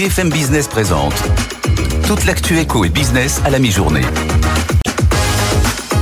[0.00, 1.12] BFM Business présente
[2.06, 4.00] toute l'actu éco et business à la mi-journée.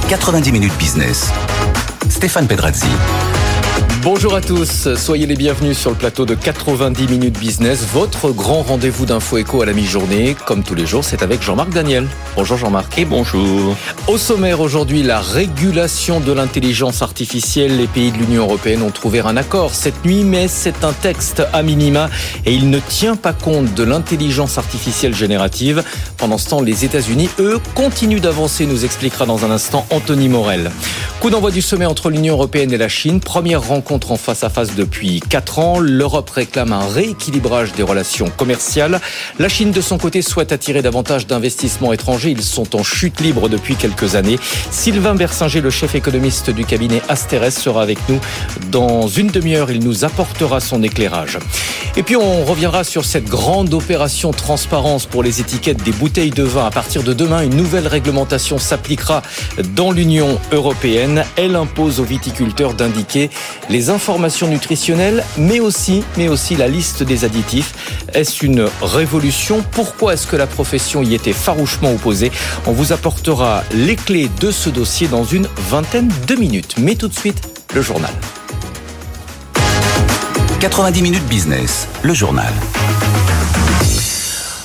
[0.08, 1.32] 90 minutes business.
[2.08, 2.86] Stéphane Pedrazzi.
[4.02, 8.62] Bonjour à tous, soyez les bienvenus sur le plateau de 90 minutes business, votre grand
[8.62, 10.36] rendez-vous d'info éco à la mi-journée.
[10.46, 12.06] Comme tous les jours, c'est avec Jean-Marc Daniel.
[12.36, 12.96] Bonjour Jean-Marc.
[12.96, 13.74] Et bonjour.
[14.06, 17.76] Au sommaire aujourd'hui, la régulation de l'intelligence artificielle.
[17.76, 21.42] Les pays de l'Union européenne ont trouvé un accord cette nuit, mais c'est un texte
[21.52, 22.08] à minima
[22.46, 25.82] et il ne tient pas compte de l'intelligence artificielle générative.
[26.18, 30.70] Pendant ce temps, les États-Unis, eux, continuent d'avancer, nous expliquera dans un instant Anthony Morel.
[31.20, 33.18] Coup d'envoi du sommet entre l'Union européenne et la Chine.
[33.18, 35.78] Première rencontre en face à face depuis 4 ans.
[35.78, 39.00] L'Europe réclame un rééquilibrage des relations commerciales.
[39.38, 42.30] La Chine, de son côté, souhaite attirer davantage d'investissements étrangers.
[42.30, 44.38] Ils sont en chute libre depuis quelques années.
[44.70, 48.20] Sylvain Bersinger, le chef économiste du cabinet Asterès, sera avec nous
[48.70, 49.70] dans une demi-heure.
[49.70, 51.38] Il nous apportera son éclairage.
[51.96, 56.42] Et puis on reviendra sur cette grande opération transparence pour les étiquettes des bouteilles de
[56.42, 56.66] vin.
[56.66, 59.22] À partir de demain, une nouvelle réglementation s'appliquera
[59.74, 61.24] dans l'Union européenne.
[61.36, 63.30] Elle impose aux viticulteurs d'indiquer
[63.70, 67.74] les informations nutritionnelles, mais aussi, mais aussi la liste des additifs.
[68.14, 69.64] Est-ce une révolution?
[69.72, 72.32] Pourquoi est-ce que la profession y était farouchement opposée?
[72.66, 76.74] On vous apportera les clés de ce dossier dans une vingtaine de minutes.
[76.78, 77.40] Mais tout de suite,
[77.74, 78.12] le journal.
[80.60, 82.52] 90 minutes business, le journal.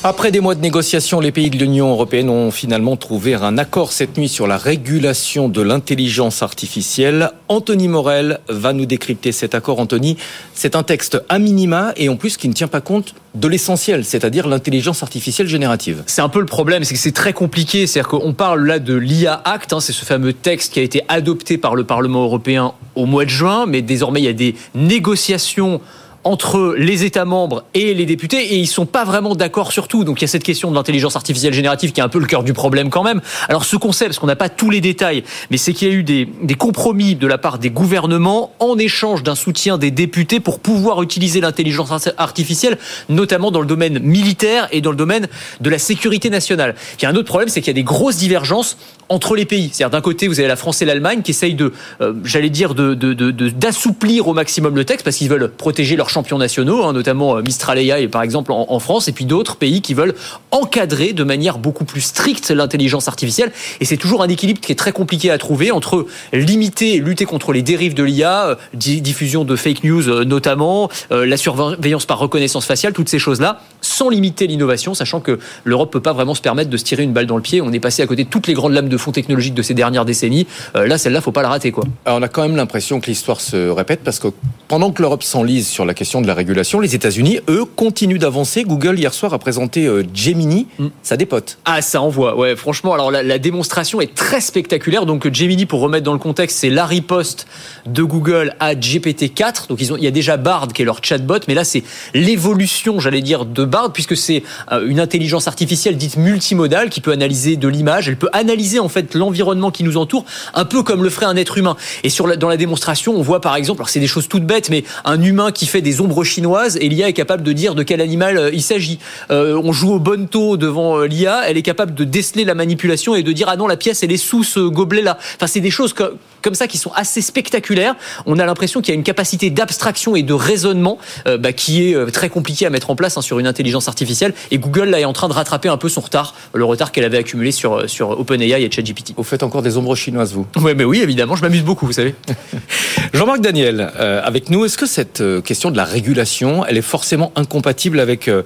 [0.06, 3.94] Après des mois de négociations, les pays de l'Union européenne ont finalement trouvé un accord
[3.94, 7.32] cette nuit sur la régulation de l'intelligence artificielle.
[7.48, 9.80] Anthony Morel va nous décrypter cet accord.
[9.80, 10.18] Anthony,
[10.54, 14.04] c'est un texte à minima et en plus qui ne tient pas compte de l'essentiel,
[14.04, 16.04] c'est-à-dire l'intelligence artificielle générative.
[16.06, 17.88] C'est un peu le problème, c'est que c'est très compliqué.
[17.88, 21.04] C'est-à-dire qu'on parle là de l'IA Act, hein, c'est ce fameux texte qui a été
[21.08, 24.56] adopté par le Parlement européen au mois de juin, mais désormais il y a des
[24.76, 25.80] négociations
[26.24, 30.04] entre les États membres et les députés et ils sont pas vraiment d'accord sur tout.
[30.04, 32.26] Donc il y a cette question de l'intelligence artificielle générative qui est un peu le
[32.26, 33.22] cœur du problème quand même.
[33.50, 35.94] Alors ce sait, parce qu'on n'a pas tous les détails, mais c'est qu'il y a
[35.94, 40.60] eu des, compromis de la part des gouvernements en échange d'un soutien des députés pour
[40.60, 42.78] pouvoir utiliser l'intelligence artificielle,
[43.10, 45.28] notamment dans le domaine militaire et dans le domaine
[45.60, 46.76] de la sécurité nationale.
[46.98, 48.78] Il y a un autre problème, c'est qu'il y a des grosses divergences
[49.10, 49.70] entre les pays.
[49.72, 52.74] C'est-à-dire d'un côté, vous avez la France et l'Allemagne qui essayent de, euh, j'allais dire,
[52.74, 57.42] d'assouplir au maximum le texte parce qu'ils veulent protéger leurs champions nationaux, hein, notamment euh,
[57.42, 60.14] Mistral AI par exemple en, France, et puis d'autres pays qui veulent
[60.52, 63.52] encadrer de manière beaucoup plus stricte l'intelligence artificielle.
[63.80, 67.26] Et c'est toujours un équilibre qui est très compliqué à trouver entre limiter et lutter
[67.26, 72.66] contre les dérives de l'IA, euh, diffusion de fake news notamment, la surveillance par reconnaissance
[72.66, 76.70] faciale, toutes ces choses-là, sans limiter l'innovation, sachant que l'Europe peut pas vraiment se permettre
[76.70, 77.62] de se tirer une balle dans le pied.
[77.62, 79.74] On est passé à côté de toutes les grandes lames de fonds technologiques de ces
[79.74, 80.48] dernières décennies.
[80.76, 81.84] Euh, là, celle-là, faut pas la rater, quoi.
[82.06, 84.28] On a quand même l'impression que l'histoire se répète parce que
[84.68, 88.64] pendant que l'Europe s'enlise sur la question de la régulation, les États-Unis, eux, continuent d'avancer.
[88.64, 90.88] Google hier soir a présenté euh, Gemini, mm.
[91.02, 91.58] ça dépote.
[91.66, 92.38] Ah, ça envoie.
[92.38, 95.06] Ouais, franchement, alors la, démonstration est très spectaculaire.
[95.06, 97.48] Donc Gemini, pour remettre dans le contexte, c'est la riposte
[97.86, 99.70] de Google à GPT-4.
[99.70, 101.84] Donc ils ont, il y a déjà Bard qui est leur chatbot, mais là c'est
[102.14, 107.12] l'évolution, j'allais dire, de Bard puisque c'est euh, une intelligence artificielle dite multimodale qui peut
[107.12, 111.04] analyser de l'image, elle peut analyser en fait l'environnement qui nous entoure, un peu comme
[111.04, 111.78] le ferait un être humain.
[112.04, 114.46] Et sur la, dans la démonstration, on voit par exemple, alors c'est des choses toutes
[114.46, 117.76] bêtes, mais un humain qui fait des ombres chinoises et l'IA est capable de dire
[117.76, 119.00] de quel animal euh, il s'agit.
[119.32, 122.56] Euh, on joue au bon taux devant euh, l'IA, elle est capable de déceler la
[122.56, 125.18] manipulation et de dire ah non la pièce elle est sous ce gobelet là.
[125.36, 127.96] Enfin c'est des choses que, comme ça qui sont assez spectaculaires.
[128.26, 132.12] On a l'impression qu'il y a une capacité d'abstraction et de raisonnement bah, qui est
[132.12, 134.34] très compliquée à mettre en place hein, sur une intelligence artificielle.
[134.52, 137.06] Et Google là est en train de rattraper un peu son retard, le retard qu'elle
[137.06, 139.14] avait accumulé sur sur OpenAI et ChatGPT.
[139.16, 141.94] Vous faites encore des ombres chinoises, vous Oui, mais oui, évidemment, je m'amuse beaucoup, vous
[141.94, 142.16] savez.
[143.14, 146.82] Jean-Marc Daniel, euh, avec nous, est-ce que cette euh, question de la régulation, elle est
[146.82, 148.44] forcément incompatible avec euh,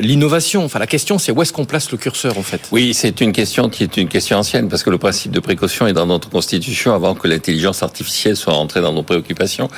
[0.00, 0.64] l'innovation?
[0.64, 2.60] Enfin, la question, c'est où est-ce qu'on place le curseur, en fait?
[2.72, 5.86] Oui, c'est une question qui est une question ancienne, parce que le principe de précaution
[5.86, 9.68] est dans notre constitution avant que l'intelligence artificielle soit rentrée dans nos préoccupations.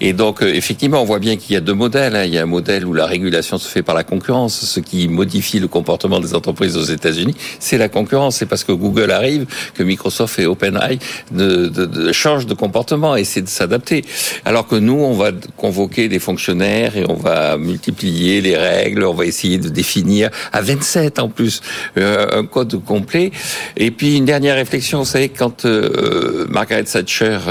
[0.00, 2.14] Et donc, effectivement, on voit bien qu'il y a deux modèles.
[2.14, 2.24] Hein.
[2.24, 5.08] Il y a un modèle où la régulation se fait par la concurrence, ce qui
[5.08, 7.34] modifie le comportement des entreprises aux États-Unis.
[7.58, 8.36] C'est la concurrence.
[8.36, 10.98] C'est parce que Google arrive que Microsoft et OpenAI
[11.32, 14.04] de, de, de, changent de comportement et c'est de s'adapter.
[14.44, 19.14] Alors que nous, on va convoquer des fonctionnaires et on va multiplier les règles, on
[19.14, 21.62] va essayer de définir à 27 en plus
[21.96, 23.30] euh, un code complet.
[23.76, 27.05] Et puis une dernière réflexion, vous savez, quand euh, Margaret Thatcher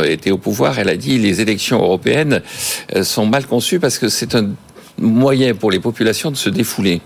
[0.05, 2.41] était au pouvoir, elle a dit les élections européennes
[2.95, 4.51] euh, sont mal conçues parce que c'est un
[4.97, 7.01] moyen pour les populations de se défouler.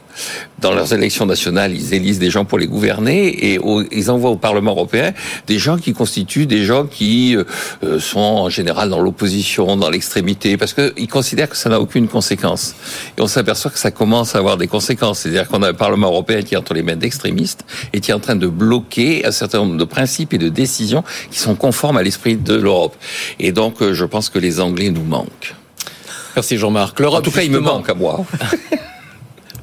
[0.59, 3.59] Dans leurs élections nationales, ils élisent des gens pour les gouverner et
[3.91, 5.13] ils envoient au Parlement européen
[5.47, 10.57] des gens qui constituent des gens qui euh, sont en général dans l'opposition, dans l'extrémité,
[10.57, 12.75] parce qu'ils considèrent que ça n'a aucune conséquence.
[13.17, 15.19] Et on s'aperçoit que ça commence à avoir des conséquences.
[15.19, 18.13] C'est-à-dire qu'on a un Parlement européen qui est entre les mains d'extrémistes et qui est
[18.13, 21.97] en train de bloquer un certain nombre de principes et de décisions qui sont conformes
[21.97, 22.95] à l'esprit de l'Europe.
[23.39, 25.55] Et donc, euh, je pense que les Anglais nous manquent.
[26.35, 26.99] Merci Jean-Marc.
[27.01, 28.25] En tout cas, il me manque à moi.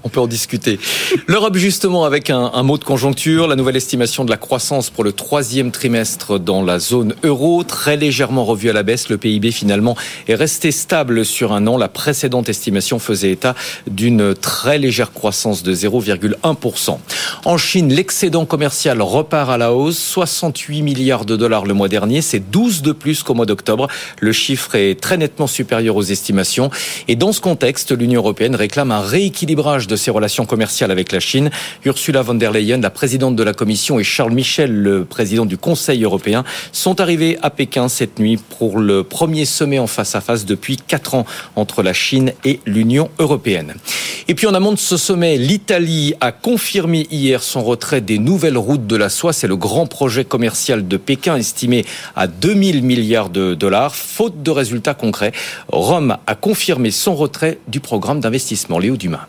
[0.06, 0.79] On peut en discuter.
[1.26, 5.11] L'Europe, justement, avec un, mot de conjoncture, la nouvelle estimation de la croissance pour le
[5.11, 9.08] troisième trimestre dans la zone euro, très légèrement revue à la baisse.
[9.08, 9.97] Le PIB, finalement,
[10.29, 11.76] est resté stable sur un an.
[11.76, 13.56] La précédente estimation faisait état
[13.88, 16.99] d'une très légère croissance de 0,1%.
[17.44, 19.99] En Chine, l'excédent commercial repart à la hausse.
[19.99, 22.23] 68 milliards de dollars le mois dernier.
[22.23, 23.88] C'est 12 de plus qu'au mois d'octobre.
[24.20, 26.70] Le chiffre est très nettement supérieur aux estimations.
[27.09, 31.20] Et dans ce contexte, l'Union européenne réclame un rééquilibrage de ses relations commerciales avec la
[31.20, 31.50] Chine.
[31.84, 35.58] Ursula von der Leyen, la présidente de la Commission, et Charles Michel, le président du
[35.58, 40.20] Conseil européen, sont arrivés à Pékin cette nuit pour le premier sommet en face à
[40.20, 41.26] face depuis quatre ans
[41.56, 43.75] entre la Chine et l'Union européenne.
[44.28, 48.58] Et puis en amont de ce sommet, l'Italie a confirmé hier son retrait des nouvelles
[48.58, 49.32] routes de la soie.
[49.32, 51.84] C'est le grand projet commercial de Pékin estimé
[52.16, 53.94] à 2000 milliards de dollars.
[53.94, 55.32] Faute de résultats concrets,
[55.69, 58.78] Rome a confirmé son retrait du programme d'investissement.
[58.78, 59.28] Léo Dumas.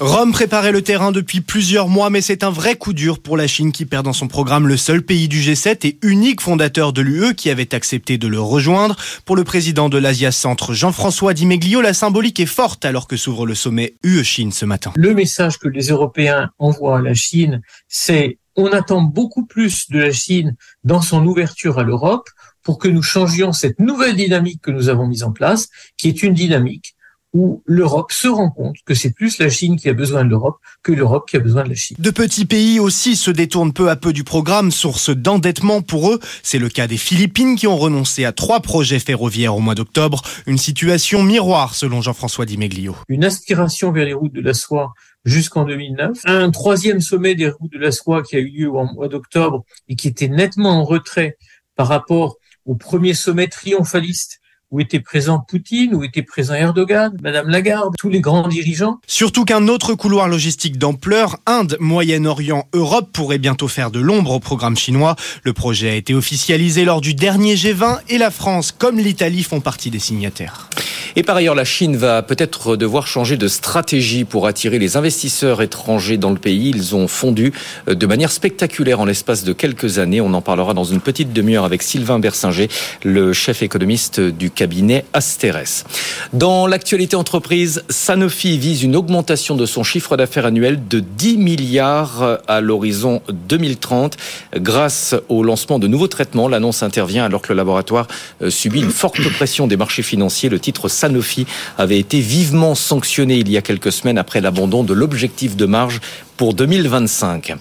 [0.00, 3.46] Rome préparait le terrain depuis plusieurs mois, mais c'est un vrai coup dur pour la
[3.46, 7.02] Chine qui perd dans son programme le seul pays du G7 et unique fondateur de
[7.02, 8.96] l'UE qui avait accepté de le rejoindre.
[9.26, 13.18] Pour le président de l'Asia Centre, Jean-François Di Meglio, la symbolique est forte alors que
[13.18, 14.90] s'ouvre le sommet UE-Chine ce matin.
[14.96, 19.98] Le message que les Européens envoient à la Chine, c'est on attend beaucoup plus de
[19.98, 22.30] la Chine dans son ouverture à l'Europe
[22.62, 25.68] pour que nous changions cette nouvelle dynamique que nous avons mise en place,
[25.98, 26.94] qui est une dynamique
[27.32, 30.56] où l'Europe se rend compte que c'est plus la Chine qui a besoin de l'Europe
[30.82, 31.96] que l'Europe qui a besoin de la Chine.
[32.00, 36.20] De petits pays aussi se détournent peu à peu du programme, source d'endettement pour eux.
[36.42, 40.22] C'est le cas des Philippines qui ont renoncé à trois projets ferroviaires au mois d'octobre.
[40.46, 42.96] Une situation miroir selon Jean-François Di Meglio.
[43.08, 44.92] Une aspiration vers les routes de la soie
[45.24, 46.18] jusqu'en 2009.
[46.24, 49.64] Un troisième sommet des routes de la soie qui a eu lieu au mois d'octobre
[49.88, 51.36] et qui était nettement en retrait
[51.76, 54.39] par rapport au premier sommet triomphaliste
[54.70, 59.00] où était présent Poutine, où était présent Erdogan, Madame Lagarde, tous les grands dirigeants.
[59.06, 64.40] Surtout qu'un autre couloir logistique d'ampleur, Inde, Moyen-Orient, Europe, pourrait bientôt faire de l'ombre au
[64.40, 65.16] programme chinois.
[65.42, 69.60] Le projet a été officialisé lors du dernier G20 et la France, comme l'Italie, font
[69.60, 70.70] partie des signataires.
[71.16, 75.60] Et par ailleurs, la Chine va peut-être devoir changer de stratégie pour attirer les investisseurs
[75.60, 76.70] étrangers dans le pays.
[76.70, 77.52] Ils ont fondu
[77.88, 80.20] de manière spectaculaire en l'espace de quelques années.
[80.20, 82.68] On en parlera dans une petite demi-heure avec Sylvain Bersinger,
[83.02, 85.86] le chef économiste du cabinet Asterès.
[86.34, 92.40] Dans l'actualité entreprise, Sanofi vise une augmentation de son chiffre d'affaires annuel de 10 milliards
[92.46, 94.18] à l'horizon 2030
[94.56, 96.46] grâce au lancement de nouveaux traitements.
[96.46, 98.06] L'annonce intervient alors que le laboratoire
[98.42, 100.50] euh, subit une forte pression des marchés financiers.
[100.50, 101.46] Le titre Sanofi
[101.78, 106.00] avait été vivement sanctionné il y a quelques semaines après l'abandon de l'objectif de marge
[106.40, 107.52] pour 2025.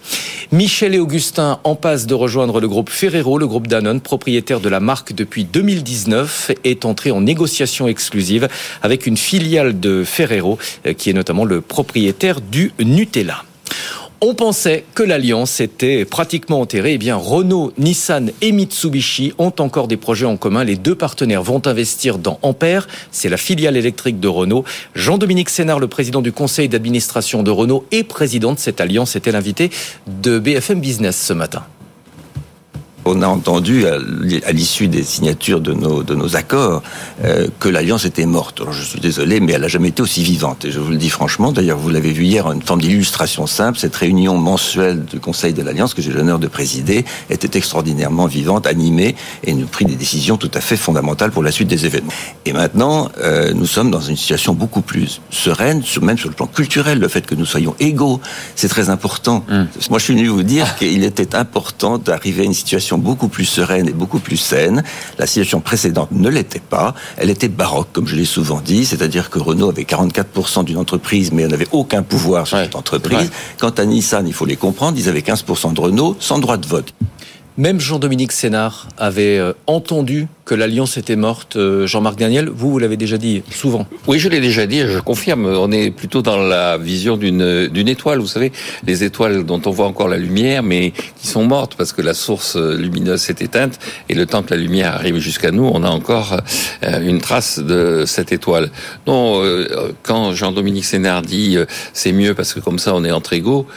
[0.54, 4.70] Michel et Augustin en passe de rejoindre le groupe Ferrero, le groupe Danone, propriétaire de
[4.70, 8.48] la marque depuis 2019, est entré en négociation exclusive
[8.82, 13.44] avec une filiale de Ferrero, euh, qui est notamment le propriétaire du Nutella.
[14.22, 16.96] On pensait que l'alliance était pratiquement enterrée.
[16.96, 20.66] Eh bien, Renault, Nissan et Mitsubishi ont encore des projets en commun.
[20.66, 22.90] Les deux partenaires vont investir dans Ampère.
[23.12, 24.66] C'est la filiale électrique de Renault.
[24.94, 29.32] Jean-Dominique Sénard, le président du conseil d'administration de Renault et président de cette alliance, était
[29.32, 29.70] l'invité
[30.06, 31.64] de BFM Business ce matin.
[33.12, 36.84] On a entendu à l'issue des signatures de nos, de nos accords
[37.24, 38.62] euh, que l'alliance était morte.
[38.62, 40.64] Alors je suis désolé, mais elle n'a jamais été aussi vivante.
[40.66, 43.80] Et je vous le dis franchement, d'ailleurs vous l'avez vu hier, une forme d'illustration simple,
[43.80, 48.68] cette réunion mensuelle du Conseil de l'Alliance que j'ai l'honneur de présider était extraordinairement vivante,
[48.68, 52.14] animée, et nous prit des décisions tout à fait fondamentales pour la suite des événements.
[52.46, 56.46] Et maintenant, euh, nous sommes dans une situation beaucoup plus sereine, même sur le plan
[56.46, 58.22] culturel, le fait que nous soyons égaux,
[58.56, 59.44] c'est très important.
[59.50, 59.68] Hum.
[59.90, 63.46] Moi je suis venu vous dire qu'il était important d'arriver à une situation beaucoup plus
[63.46, 64.84] sereine et beaucoup plus saine.
[65.18, 66.94] La situation précédente ne l'était pas.
[67.18, 71.32] Elle était baroque, comme je l'ai souvent dit, c'est-à-dire que Renault avait 44% d'une entreprise,
[71.32, 73.32] mais elle n'avait aucun pouvoir sur cette entreprise.
[73.60, 76.68] Quant à Nissan, il faut les comprendre, ils avaient 15% de Renault sans droit de
[76.68, 76.94] vote.
[77.58, 81.58] Même Jean-Dominique Sénard avait euh, entendu que l'alliance était morte.
[81.58, 83.86] Euh, Jean-Marc Daniel, vous, vous l'avez déjà dit souvent.
[84.08, 85.46] Oui, je l'ai déjà dit, je confirme.
[85.46, 88.18] On est plutôt dans la vision d'une d'une étoile.
[88.18, 88.52] Vous savez,
[88.84, 90.92] les étoiles dont on voit encore la lumière, mais
[91.22, 93.78] qui sont mortes parce que la source lumineuse s'est éteinte
[94.10, 96.38] et le temps que la lumière arrive jusqu'à nous, on a encore
[96.84, 98.72] euh, une trace de cette étoile.
[99.06, 101.60] Non, euh, quand Jean-Dominique Sénard dit
[101.94, 103.68] c'est mieux parce que comme ça on est entre égaux,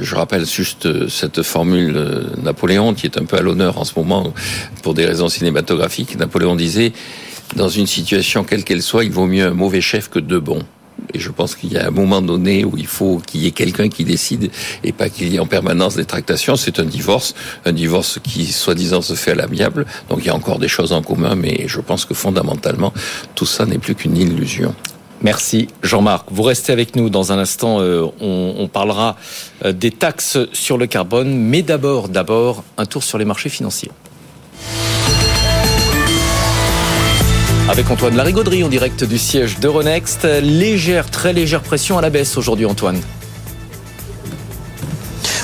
[0.00, 1.98] je rappelle juste cette formule
[2.40, 4.32] Napoléon qui est un peu à l'honneur en ce moment
[4.84, 6.19] pour des raisons cinématographiques.
[6.20, 6.92] Napoléon disait,
[7.56, 10.62] dans une situation quelle qu'elle soit, il vaut mieux un mauvais chef que deux bons.
[11.14, 13.52] Et je pense qu'il y a un moment donné où il faut qu'il y ait
[13.52, 14.50] quelqu'un qui décide
[14.84, 16.56] et pas qu'il y ait en permanence des tractations.
[16.56, 17.34] C'est un divorce,
[17.64, 19.86] un divorce qui soi-disant se fait à l'amiable.
[20.08, 22.92] Donc il y a encore des choses en commun, mais je pense que fondamentalement,
[23.34, 24.74] tout ça n'est plus qu'une illusion.
[25.22, 26.28] Merci Jean-Marc.
[26.30, 27.80] Vous restez avec nous dans un instant.
[27.80, 29.16] Euh, on, parlera
[29.64, 33.90] euh, des taxes sur le carbone, mais d'abord, d'abord, un tour sur les marchés financiers.
[37.70, 40.24] Avec Antoine Larigauderie en direct du siège d'Euronext.
[40.42, 43.00] Légère, très légère pression à la baisse aujourd'hui, Antoine.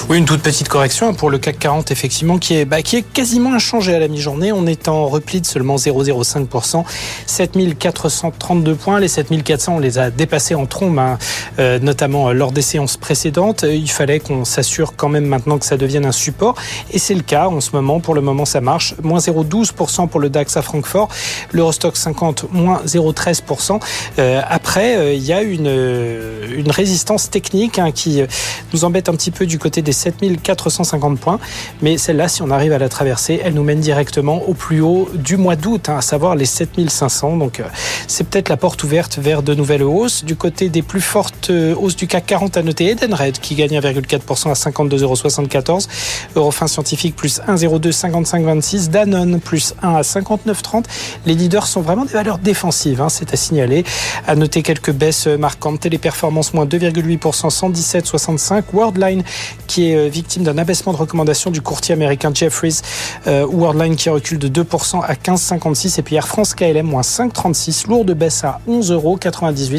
[0.08, 3.02] Oui, une toute petite correction pour le CAC 40, effectivement, qui est, bah, qui est
[3.02, 4.52] quasiment inchangé à la mi-journée.
[4.52, 6.84] On est en repli de seulement 0,05%,
[7.26, 9.00] 7432 points.
[9.00, 11.18] Les 7400, on les a dépassés en trombe, hein,
[11.58, 13.64] euh, notamment euh, lors des séances précédentes.
[13.68, 16.54] Il fallait qu'on s'assure quand même maintenant que ça devienne un support.
[16.92, 17.98] Et c'est le cas en ce moment.
[17.98, 18.94] Pour le moment, ça marche.
[19.02, 21.08] Moins 0,12% pour le DAX à Francfort.
[21.50, 23.80] L'Eurostock 50, moins 0,13%.
[24.20, 28.22] Euh, après, il y a une, une résistance technique hein, qui
[28.72, 31.38] nous embête un petit peu du côté des 7450 points.
[31.82, 35.08] Mais celle-là, si on arrive à la traverser, elle nous mène directement au plus haut
[35.14, 37.36] du mois d'août, hein, à savoir les 7500.
[37.36, 37.64] Donc euh,
[38.06, 40.24] c'est peut-être la porte ouverte vers de nouvelles hausses.
[40.24, 43.78] Du côté des plus fortes euh, hausses du CAC 40 à noter Edenred qui gagne
[43.78, 45.88] 1,4% à 52,74
[46.36, 50.84] Eurofin Scientifique plus 1,02 55,26 Danone plus 1 à 59,30
[51.24, 53.84] Les leaders sont vraiment des valeurs défensives, hein, c'est à signaler.
[54.26, 55.80] À noter quelques baisses marquantes.
[55.80, 59.22] Téléperformance moins 2,8% 117,65 Worldline
[59.66, 62.80] qui est euh, victime d'un abaissement de recommandation du courtier américain Jeffries
[63.26, 67.88] euh, Worldline qui recule de 2% à 15,56 et puis Air France KLM moins 5,36,
[67.88, 69.18] lourde baisse à 11,98 euros.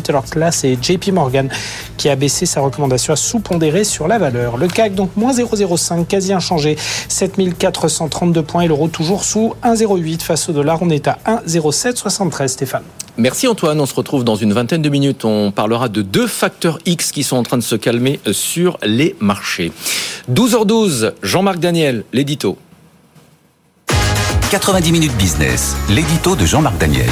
[0.09, 1.49] Alors que là, c'est JP Morgan
[1.97, 4.57] qui a baissé sa recommandation à sous-pondérer sur la valeur.
[4.57, 6.77] Le CAC donc moins 0,05, quasi inchangé,
[7.09, 10.79] 7432 points et l'euro toujours sous 1,08 face au dollar.
[10.81, 12.83] On est à 1,0773, Stéphane.
[13.19, 15.25] Merci Antoine, on se retrouve dans une vingtaine de minutes.
[15.25, 19.15] On parlera de deux facteurs X qui sont en train de se calmer sur les
[19.19, 19.71] marchés.
[20.31, 22.59] 12h12, Jean-Marc Daniel, l'édito.
[24.51, 27.09] 90 minutes business, l'édito de Jean-Marc Daniel.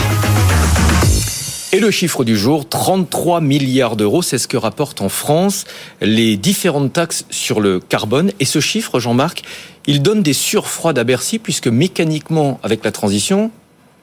[1.73, 5.65] Et le chiffre du jour, 33 milliards d'euros, c'est ce que rapportent en France
[6.01, 8.31] les différentes taxes sur le carbone.
[8.39, 9.41] Et ce chiffre, Jean-Marc,
[9.87, 13.49] il donne des surfroids à Bercy, puisque mécaniquement, avec la transition,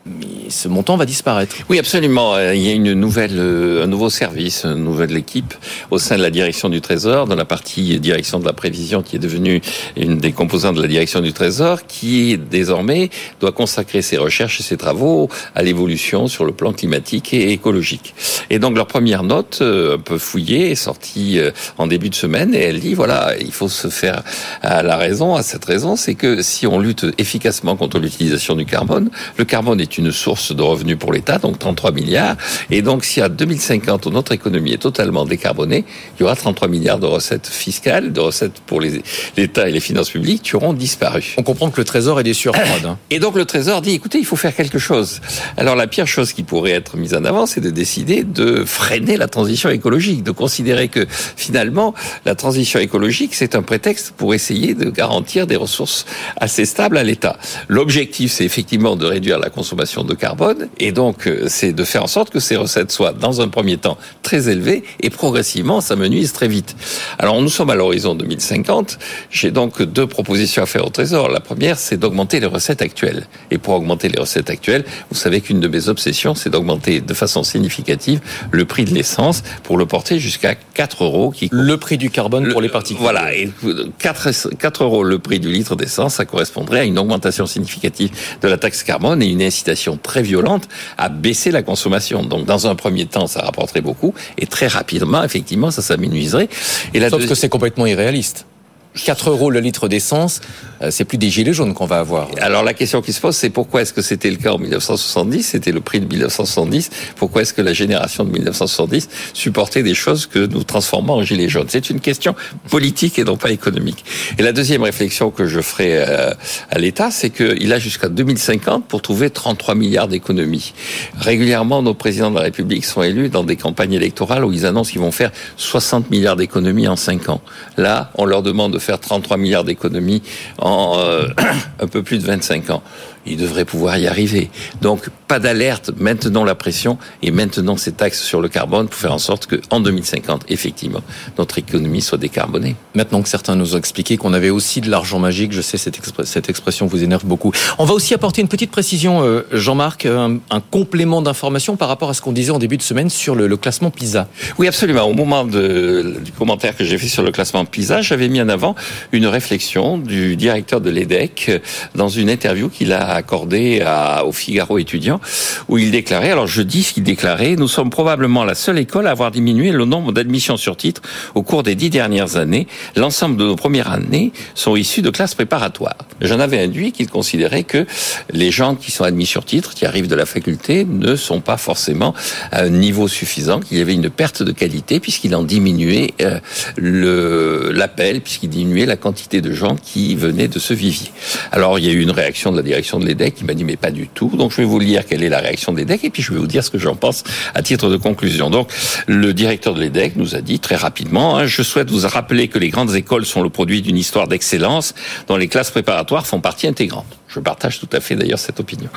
[0.04, 1.54] mais ce montant va disparaître.
[1.68, 2.35] Oui, absolument.
[2.35, 5.54] Euh, il y a une nouvelle, euh, un nouveau service, une nouvelle équipe
[5.90, 9.16] au sein de la direction du Trésor, dans la partie direction de la prévision qui
[9.16, 9.61] est devenue
[9.97, 14.62] une des composantes de la direction du Trésor, qui désormais doit consacrer ses recherches et
[14.62, 18.14] ses travaux à l'évolution sur le plan climatique et écologique.
[18.50, 21.38] Et donc leur première note, euh, un peu fouillée, est sortie
[21.78, 24.23] en début de semaine et elle dit voilà, il faut se faire
[24.62, 28.64] à la raison, à cette raison, c'est que si on lutte efficacement contre l'utilisation du
[28.64, 32.37] carbone, le carbone est une source de revenus pour l'État, donc 33 milliards.
[32.70, 35.84] Et donc, si à 2050, notre économie est totalement décarbonée,
[36.18, 40.11] il y aura 33 milliards de recettes fiscales, de recettes pour l'État et les finances
[40.11, 41.34] publiques qui auront disparu.
[41.37, 42.87] On comprend que le Trésor est des surfroides.
[42.87, 42.99] Hein.
[43.11, 45.20] Et donc, le Trésor dit, écoutez, il faut faire quelque chose.
[45.56, 49.16] Alors, la pire chose qui pourrait être mise en avant, c'est de décider de freiner
[49.16, 51.94] la transition écologique, de considérer que finalement,
[52.25, 56.06] la transition écologique, c'est un prétexte pour essayer de garantir des ressources
[56.37, 57.37] assez stables à l'État.
[57.68, 60.68] L'objectif, c'est effectivement de réduire la consommation de carbone.
[60.78, 63.76] Et donc, euh, c'est de faire en sorte que ces recettes soient, dans un premier
[63.76, 66.76] temps, très élevées et progressivement s'amenuisent très vite.
[67.18, 68.98] Alors, nous sommes à l'horizon 2050.
[69.30, 71.28] J'ai donc deux propositions à faire au Trésor.
[71.28, 73.26] La première, c'est d'augmenter les recettes actuelles.
[73.50, 77.14] Et pour augmenter les recettes actuelles, vous savez qu'une de mes obsessions, c'est d'augmenter de
[77.14, 78.20] façon significative
[78.50, 81.30] le prix de l'essence pour le porter jusqu'à 4 euros.
[81.30, 81.48] Qui...
[81.52, 83.02] Le prix du carbone pour les particuliers.
[83.02, 83.34] Voilà.
[83.34, 83.50] Et
[83.98, 88.10] 4, 4 euros le prix du litre d'essence, ça correspondrait à une augmentation significative
[88.40, 92.23] de la taxe carbone et une incitation très violente à baisser la consommation.
[92.23, 96.49] Donc, dans un premier temps, ça rapporterait beaucoup, et très rapidement, effectivement, ça s'amenuiserait.
[96.95, 98.47] Et Sauf que c'est complètement irréaliste.
[98.94, 100.40] 4 euros le litre d'essence,
[100.82, 102.28] euh, c'est plus des gilets jaunes qu'on va avoir.
[102.40, 105.42] Alors la question qui se pose, c'est pourquoi est-ce que c'était le cas en 1970
[105.42, 106.90] C'était le prix de 1970.
[107.16, 111.49] Pourquoi est-ce que la génération de 1970 supportait des choses que nous transformons en gilets
[111.49, 111.66] jaunes?
[111.68, 112.34] C'est une question
[112.68, 114.04] politique et non pas économique.
[114.38, 116.32] Et la deuxième réflexion que je ferai euh,
[116.70, 120.75] à l'État, c'est qu'il a jusqu'à 2050 pour trouver 33 milliards d'économies.
[121.16, 124.90] Régulièrement, nos présidents de la République sont élus dans des campagnes électorales où ils annoncent
[124.90, 127.40] qu'ils vont faire 60 milliards d'économies en 5 ans.
[127.76, 130.22] Là, on leur demande de faire 33 milliards d'économies
[130.58, 131.28] en euh,
[131.80, 132.82] un peu plus de 25 ans
[133.26, 134.50] il devrait pouvoir y arriver.
[134.81, 139.12] Donc, pas d'alerte, maintenons la pression et maintenons ces taxes sur le carbone pour faire
[139.12, 141.00] en sorte qu'en 2050, effectivement,
[141.38, 142.76] notre économie soit décarbonée.
[142.95, 145.99] Maintenant que certains nous ont expliqué qu'on avait aussi de l'argent magique, je sais cette,
[146.25, 147.52] cette, expression vous énerve beaucoup.
[147.79, 152.14] On va aussi apporter une petite précision, euh, Jean-Marc, un, complément d'information par rapport à
[152.14, 154.29] ce qu'on disait en début de semaine sur le, classement PISA.
[154.59, 155.05] Oui, absolument.
[155.05, 158.49] Au moment de, du commentaire que j'ai fait sur le classement PISA, j'avais mis en
[158.49, 158.75] avant
[159.12, 161.62] une réflexion du directeur de l'EDEC
[161.95, 165.21] dans une interview qu'il a accordé à, au Figaro étudiant,
[165.69, 169.07] où il déclarait, alors je dis ce qu'il déclarait, nous sommes probablement la seule école
[169.07, 171.02] à avoir diminué le nombre d'admissions sur titre
[171.35, 172.66] au cours des dix dernières années.
[172.97, 175.97] L'ensemble de nos premières années sont issues de classes préparatoires.
[176.21, 177.87] J'en avais induit qu'il considérait que
[178.31, 181.57] les gens qui sont admis sur titre, qui arrivent de la faculté, ne sont pas
[181.57, 182.14] forcément
[182.50, 186.38] à un niveau suffisant, qu'il y avait une perte de qualité puisqu'il en diminuait euh,
[186.76, 191.11] le l'appel, puisqu'il diminuait la quantité de gens qui venaient de ce vivier.
[191.50, 193.64] Alors il y a eu une réaction de la direction de l'EDEC qui m'a dit
[193.64, 194.30] mais pas du tout.
[194.37, 196.38] Donc je vais vous lire quelle est la réaction de l'EDEC et puis je vais
[196.38, 198.50] vous dire ce que j'en pense à titre de conclusion.
[198.50, 198.71] Donc
[199.06, 202.59] le directeur de l'EDEC nous a dit très rapidement, hein, je souhaite vous rappeler que
[202.59, 204.94] les grandes écoles sont le produit d'une histoire d'excellence
[205.28, 207.22] dont les classes préparatoires font partie intégrante.
[207.34, 208.90] Je partage tout à fait d'ailleurs cette opinion.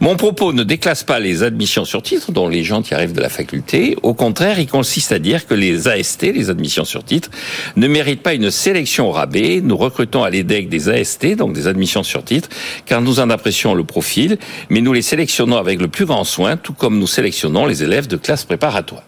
[0.00, 3.20] Mon propos ne déclasse pas les admissions sur titre, dont les gens qui arrivent de
[3.20, 3.96] la faculté.
[4.02, 7.30] Au contraire, il consiste à dire que les AST, les admissions sur titre,
[7.76, 9.60] ne méritent pas une sélection au rabais.
[9.62, 12.48] Nous recrutons à l'EDEC des AST, donc des admissions sur titre,
[12.86, 14.38] car nous en apprécions le profil,
[14.70, 18.06] mais nous les sélectionnons avec le plus grand soin, tout comme nous sélectionnons les élèves
[18.06, 19.02] de classe préparatoire.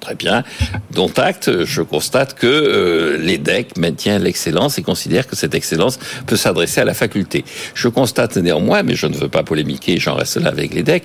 [0.00, 0.44] Très bien.
[0.92, 6.36] Dont acte, je constate que euh, l'EDEC maintient l'excellence et considère que cette excellence peut
[6.36, 7.44] s'adresser à la faculté.
[7.74, 11.04] Je constate néanmoins, mais je ne veux pas polémiquer, j'en reste là avec l'EDEC,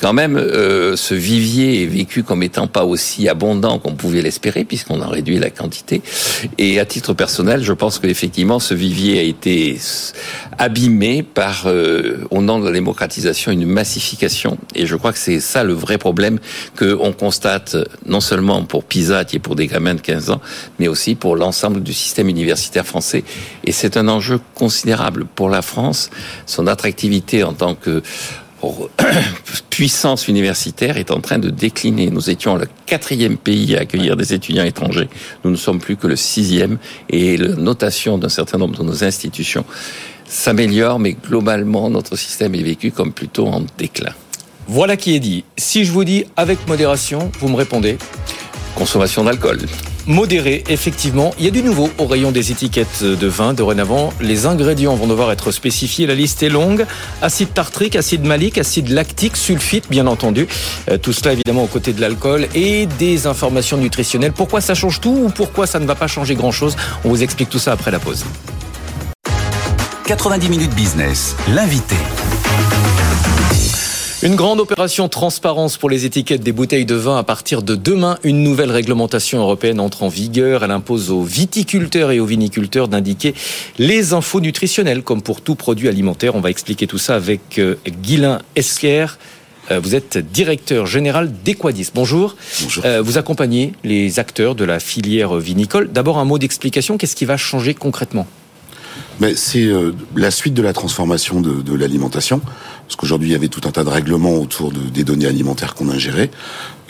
[0.00, 4.64] quand même, euh, ce vivier est vécu comme étant pas aussi abondant qu'on pouvait l'espérer,
[4.64, 6.02] puisqu'on a réduit la quantité.
[6.56, 9.76] Et à titre personnel, je pense qu'effectivement, ce vivier a été
[10.56, 14.56] abîmé par, euh, au nom de la démocratisation, une massification.
[14.76, 16.38] Et je crois que c'est ça le vrai problème
[16.78, 17.76] qu'on constate,
[18.06, 18.20] non
[18.68, 20.40] pour PISA, qui est pour des gamins de 15 ans,
[20.78, 23.24] mais aussi pour l'ensemble du système universitaire français.
[23.64, 26.10] Et c'est un enjeu considérable pour la France,
[26.46, 28.02] son attractivité en tant que
[29.70, 32.10] puissance universitaire est en train de décliner.
[32.10, 35.08] Nous étions le quatrième pays à accueillir des étudiants étrangers.
[35.44, 39.04] Nous ne sommes plus que le sixième et la notation d'un certain nombre de nos
[39.04, 39.64] institutions
[40.26, 44.12] s'améliore, mais globalement, notre système est vécu comme plutôt en déclin.
[44.68, 45.44] Voilà qui est dit.
[45.56, 47.96] Si je vous dis avec modération, vous me répondez
[48.74, 49.60] Consommation d'alcool
[50.08, 51.34] modéré, effectivement.
[51.38, 53.52] Il y a du nouveau au rayon des étiquettes de vin.
[53.52, 56.06] Dorénavant, les ingrédients vont devoir être spécifiés.
[56.06, 56.86] La liste est longue.
[57.22, 60.48] Acide tartrique, acide malique, acide lactique, sulfite, bien entendu.
[60.90, 64.32] Euh, tout cela, évidemment, aux côtés de l'alcool et des informations nutritionnelles.
[64.32, 66.74] Pourquoi ça change tout ou pourquoi ça ne va pas changer grand-chose?
[67.04, 68.24] On vous explique tout ça après la pause.
[70.06, 71.96] 90 minutes business, l'invité.
[74.20, 77.18] Une grande opération transparence pour les étiquettes des bouteilles de vin.
[77.18, 80.64] À partir de demain, une nouvelle réglementation européenne entre en vigueur.
[80.64, 83.32] Elle impose aux viticulteurs et aux viniculteurs d'indiquer
[83.78, 86.34] les infos nutritionnelles, comme pour tout produit alimentaire.
[86.34, 89.06] On va expliquer tout ça avec euh, Guilain Esquer.
[89.70, 91.92] Euh, vous êtes directeur général d'Equadis.
[91.94, 92.34] Bonjour.
[92.62, 92.84] Bonjour.
[92.86, 95.92] Euh, vous accompagnez les acteurs de la filière vinicole.
[95.92, 96.98] D'abord, un mot d'explication.
[96.98, 98.26] Qu'est-ce qui va changer concrètement?
[99.20, 99.68] Mais c'est
[100.16, 102.40] la suite de la transformation de, l'alimentation.
[102.86, 105.74] Parce qu'aujourd'hui, il y avait tout un tas de règlements autour de, des données alimentaires
[105.74, 106.30] qu'on ingérait.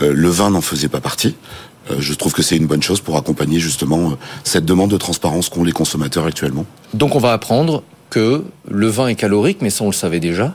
[0.02, 1.34] Euh, le vin n'en faisait pas partie.
[1.90, 4.14] Euh, je trouve que c'est une bonne chose pour accompagner justement euh,
[4.44, 6.66] cette demande de transparence qu'ont les consommateurs actuellement.
[6.94, 10.54] Donc on va apprendre que le vin est calorique, mais ça on le savait déjà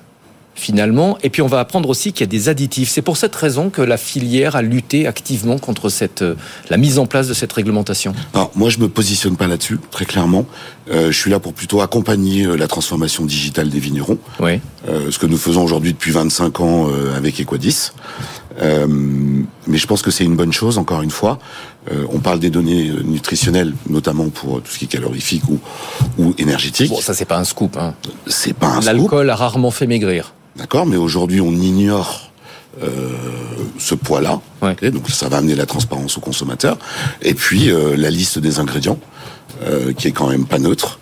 [0.55, 1.17] finalement.
[1.23, 2.89] Et puis on va apprendre aussi qu'il y a des additifs.
[2.89, 6.35] C'est pour cette raison que la filière a lutté activement contre cette, euh,
[6.69, 8.13] la mise en place de cette réglementation.
[8.33, 10.45] Alors, moi, je me positionne pas là-dessus, très clairement.
[10.91, 14.17] Euh, je suis là pour plutôt accompagner euh, la transformation digitale des vignerons.
[14.39, 14.59] Oui.
[14.89, 17.91] Euh, ce que nous faisons aujourd'hui depuis 25 ans euh, avec Equadis.
[18.61, 18.87] Euh,
[19.67, 21.39] mais je pense que c'est une bonne chose, encore une fois.
[22.09, 25.59] on parle des données nutritionnelles, notamment pour tout ce qui est calorifique ou,
[26.17, 26.89] ou énergétique.
[26.89, 27.75] Bon, ça, c'est pas un scoop.
[27.77, 27.93] Hein.
[28.27, 28.85] C'est pas un scoop.
[28.85, 30.33] L'alcool a rarement fait maigrir.
[30.55, 32.31] D'accord, mais aujourd'hui on ignore
[32.83, 33.09] euh,
[33.79, 34.39] ce poids-là.
[34.61, 34.71] Ouais.
[34.71, 36.77] Okay, donc ça va amener la transparence aux consommateurs.
[37.21, 38.99] Et puis euh, la liste des ingrédients.
[39.63, 40.99] euh, qui est quand même pas neutre.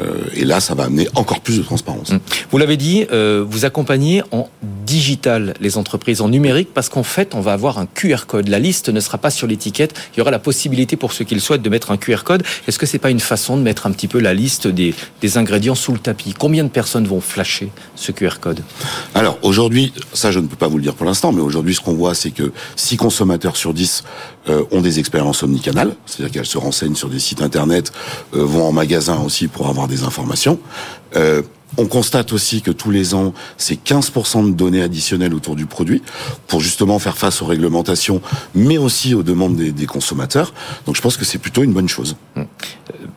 [0.00, 2.12] Euh, et là, ça va amener encore plus de transparence.
[2.12, 2.18] Mmh.
[2.50, 4.48] Vous l'avez dit, euh, vous accompagnez en
[4.86, 8.48] digital les entreprises, en numérique, parce qu'en fait, on va avoir un QR code.
[8.48, 9.94] La liste ne sera pas sur l'étiquette.
[10.14, 12.42] Il y aura la possibilité pour ceux qui le souhaitent de mettre un QR code.
[12.66, 15.38] Est-ce que c'est pas une façon de mettre un petit peu la liste des, des
[15.38, 16.34] ingrédients sous le tapis?
[16.38, 18.60] Combien de personnes vont flasher ce QR code?
[19.14, 21.80] Alors aujourd'hui, ça je ne peux pas vous le dire pour l'instant, mais aujourd'hui ce
[21.80, 24.04] qu'on voit, c'est que 6 consommateurs sur 10
[24.48, 27.92] euh, ont des expériences omnicanales, c'est-à-dire qu'elles se renseignent sur des sites internet,
[28.34, 30.58] euh, vont en magasin aussi pour avoir des informations.
[31.14, 31.42] Euh,
[31.76, 36.02] on constate aussi que tous les ans, c'est 15% de données additionnelles autour du produit
[36.46, 38.22] pour justement faire face aux réglementations,
[38.54, 40.52] mais aussi aux demandes des, des consommateurs.
[40.86, 42.16] Donc je pense que c'est plutôt une bonne chose.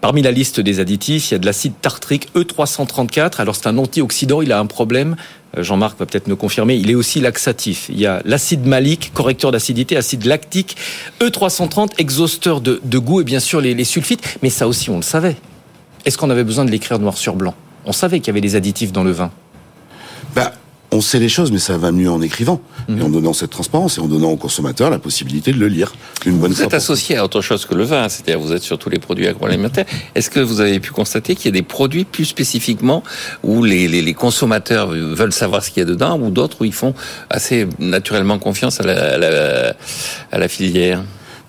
[0.02, 3.40] Parmi la liste des additifs, il y a de l'acide tartrique E334.
[3.40, 5.16] Alors c'est un antioxydant, il a un problème.
[5.58, 6.76] Euh, Jean-Marc va peut-être nous confirmer.
[6.76, 7.88] Il est aussi laxatif.
[7.90, 10.76] Il y a l'acide malique, correcteur d'acidité, acide lactique,
[11.20, 14.38] E330, exhausteur de, de goût et bien sûr les, les sulfites.
[14.42, 15.36] Mais ça aussi, on le savait.
[16.06, 17.56] Est-ce qu'on avait besoin de l'écrire noir sur blanc?
[17.86, 19.32] On savait qu'il y avait des additifs dans le vin.
[20.94, 23.98] On sait les choses, mais ça va mieux en écrivant et en donnant cette transparence
[23.98, 25.92] et en donnant aux consommateurs la possibilité de le lire
[26.28, 28.78] une bonne Vous êtes associé à autre chose que le vin, c'est-à-dire vous êtes sur
[28.78, 29.86] tous les produits agroalimentaires.
[30.14, 33.02] Est-ce que vous avez pu constater qu'il y a des produits plus spécifiquement
[33.44, 36.66] où les, les, les consommateurs veulent savoir ce qu'il y a dedans ou d'autres où
[36.66, 36.94] ils font
[37.32, 39.76] assez naturellement confiance à la, à la,
[40.32, 41.02] à la filière?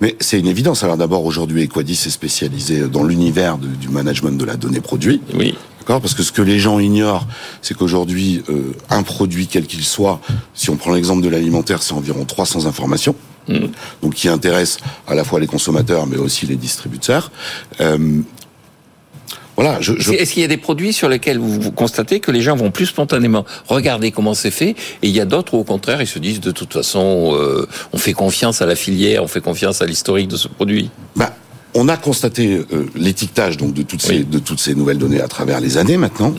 [0.04, 0.84] Mais c'est une évidence.
[0.84, 5.22] Alors d'abord, aujourd'hui, Equadis est spécialisé dans l'univers du management de la donnée produit.
[5.32, 5.54] Oui.
[5.78, 6.02] D'accord?
[6.02, 7.26] Parce que ce que les gens ignorent,
[7.62, 10.20] c'est qu'aujourd'hui, euh, un produit, quel qu'il soit,
[10.52, 13.14] si on prend l'exemple de l'alimentaire, c'est environ 300 informations.
[13.48, 13.70] Mhm.
[14.02, 17.32] Donc qui intéressent à la fois les consommateurs, mais aussi les distributeurs.
[17.80, 18.20] Euh,
[19.56, 22.30] voilà, je, je- Est-ce qu'il y a des produits sur lesquels vous, vous constatez que
[22.30, 25.58] les gens vont plus spontanément regarder comment c'est fait et il y a d'autres où
[25.58, 29.22] au contraire ils se disent de toute façon euh, on fait confiance à la filière,
[29.22, 30.90] on fait confiance à l'historique de ce produit?
[31.14, 31.34] Bah,
[31.74, 34.24] on a constaté euh, l'étiquetage donc de toutes ces Oui.
[34.24, 36.34] de toutes ces nouvelles données à travers les années maintenant.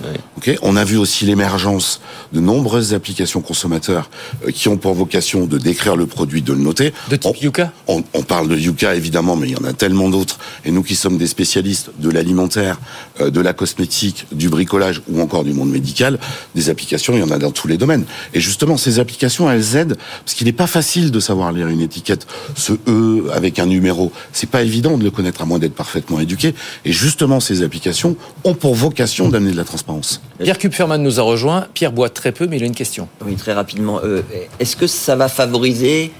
[0.62, 4.10] On a vu aussi l'émergence de nombreuses applications consommateurs
[4.46, 6.94] euh, qui ont pour vocation de décrire le produit, de le noter.
[7.10, 7.72] De type Yuka?
[7.88, 10.38] on, on parle de Yuka évidemment, mais il y en a tellement d'autres.
[10.64, 12.80] Et nous qui sommes des spécialistes de l'alimentaire,
[13.22, 16.20] euh, de la cosmétique, du bricolage ou encore du monde médical,
[16.54, 18.06] des applications, il y en a dans tous les domaines.
[18.34, 21.82] Et justement, ces applications, elles aident parce qu'il n'est pas facile de savoir lire une
[21.82, 24.12] étiquette, ce E avec un numéro.
[24.32, 26.54] C'est pas évident de le connaître à moins d'être parfaitement éduqué.
[26.86, 30.22] Et justement, ces applications ont pour vocation d'amener de la transparence.
[30.42, 31.68] Pierre Kupferman nous a rejoint.
[31.74, 33.08] Pierre boit très peu, mais il a une question.
[33.26, 34.00] Oui, très rapidement.
[34.04, 34.22] Euh,
[34.60, 36.12] Est-ce que ça va favoriser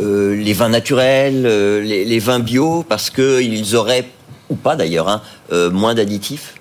[0.00, 4.08] euh, les vins naturels, euh, les, les vins bio, parce qu'ils auraient,
[4.48, 6.54] ou pas d'ailleurs, hein, euh, moins d'additifs?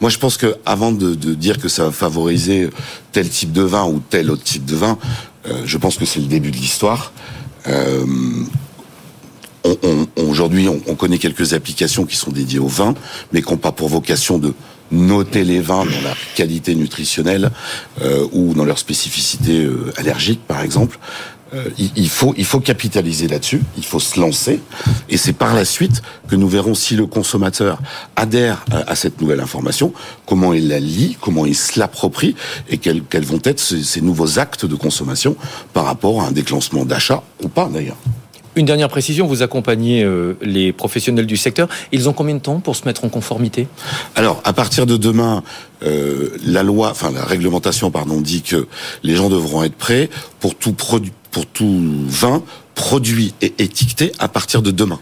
[0.00, 2.68] Moi, je pense que avant de, de dire que ça va favoriser
[3.12, 4.98] tel type de vin ou tel autre type de vin,
[5.46, 7.12] euh, je pense que c'est le début de l'histoire.
[7.68, 8.04] Euh,
[9.64, 12.94] on- on- Aujourd'hui, on, on connaît quelques applications qui sont dédiées au vin,
[13.32, 14.54] mais qui n'ont pas pour vocation de
[14.90, 17.50] noter les vins dans leur qualité nutritionnelle
[18.02, 20.98] euh, ou dans leur spécificité euh, allergique, par exemple.
[21.54, 24.60] Euh, il, faut, il faut capitaliser là-dessus, il faut se lancer,
[25.10, 27.78] et c'est par la suite que nous verrons si le consommateur
[28.16, 29.92] adhère à, à cette nouvelle information,
[30.24, 32.34] comment il la lit, comment il se l'approprie,
[32.70, 35.36] et quels, quels vont être ces, ces nouveaux actes de consommation
[35.74, 37.98] par rapport à un déclenchement d'achat ou pas d'ailleurs.
[38.54, 41.68] Une dernière précision, vous accompagnez euh, les professionnels du secteur.
[41.90, 43.66] Ils ont combien de temps pour se mettre en conformité?
[44.14, 45.42] Alors, à partir de demain,
[45.82, 48.68] euh, la loi, enfin la réglementation, pardon, dit que
[49.02, 52.42] les gens devront être prêts pour tout produit, pour tout vin
[52.74, 55.00] produit et étiqueté à partir de demain.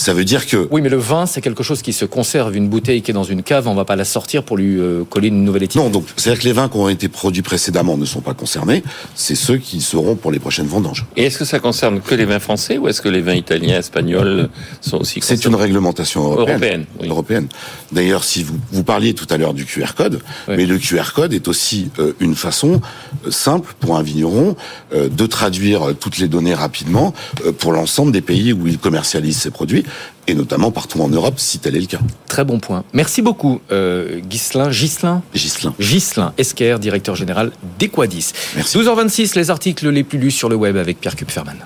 [0.00, 2.56] Ça veut dire que Oui, mais le vin, c'est quelque chose qui se conserve.
[2.56, 5.04] Une bouteille qui est dans une cave, on va pas la sortir pour lui euh,
[5.04, 5.82] coller une nouvelle étiquette.
[5.84, 8.82] non, donc c'est-à-dire que les vins qui ont été produits précédemment ne sont pas concernés.
[9.14, 11.04] C'est ceux qui seront pour les prochaines vendanges.
[11.18, 13.78] Et est-ce que ça concerne que les vins français ou est-ce que les vins italiens,
[13.78, 14.48] espagnols
[14.80, 16.48] sont aussi C'est une concernés réglementation européenne.
[16.48, 17.08] Européenne, oui.
[17.08, 17.48] Européenne.
[17.92, 20.54] D'ailleurs, si vous, vous parliez tout à l'heure du QR code, Oui.
[20.56, 22.80] mais le QR code est aussi euh, une façon
[23.26, 24.56] euh, simple pour un vigneron
[24.94, 27.12] euh, de traduire toutes les données rapidement
[27.44, 29.84] euh, pour l'ensemble des pays où il commercialise ses produits,
[30.26, 31.98] et notamment partout en Europe, si tel est le cas.
[32.28, 32.84] Très bon point.
[32.92, 34.70] Merci beaucoup, euh, Ghislain.
[34.70, 35.74] Ghislain Gislain.
[35.80, 38.32] Ghislain Esquer, directeur général d'Equadis.
[38.56, 38.78] Merci.
[38.78, 41.56] 12h26, les articles les plus lus sur le web avec Pierre Kupferman.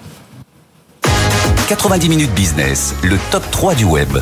[1.69, 4.19] 90 minutes business, le top 3 du web.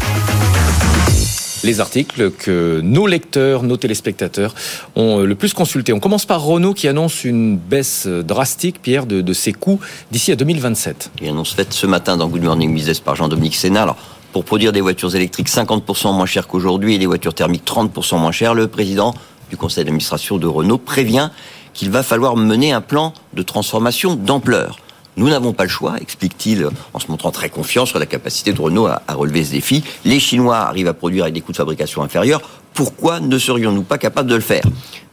[1.65, 4.55] Les articles que nos lecteurs, nos téléspectateurs
[4.97, 5.93] ont euh, le plus consultés.
[5.93, 10.33] On commence par Renault qui annonce une baisse drastique, Pierre, de, de ses coûts d'ici
[10.33, 11.13] à 2027.
[11.23, 13.83] Et annonce faite ce matin dans Good Morning Business par Jean-Dominique Sénat.
[13.83, 13.97] Alors,
[14.33, 18.33] pour produire des voitures électriques 50% moins chères qu'aujourd'hui et des voitures thermiques 30% moins
[18.33, 19.15] chères, le président
[19.51, 21.31] du conseil d'administration de Renault prévient
[21.75, 24.79] qu'il va falloir mener un plan de transformation d'ampleur.
[25.17, 28.61] Nous n'avons pas le choix, explique-t-il en se montrant très confiant sur la capacité de
[28.61, 29.85] Renault à, relever ce défi.
[30.07, 32.41] Les Chinois arrivent à produire avec des coûts de fabrication inférieurs.
[32.73, 34.63] Pourquoi ne serions-nous pas capables de le faire?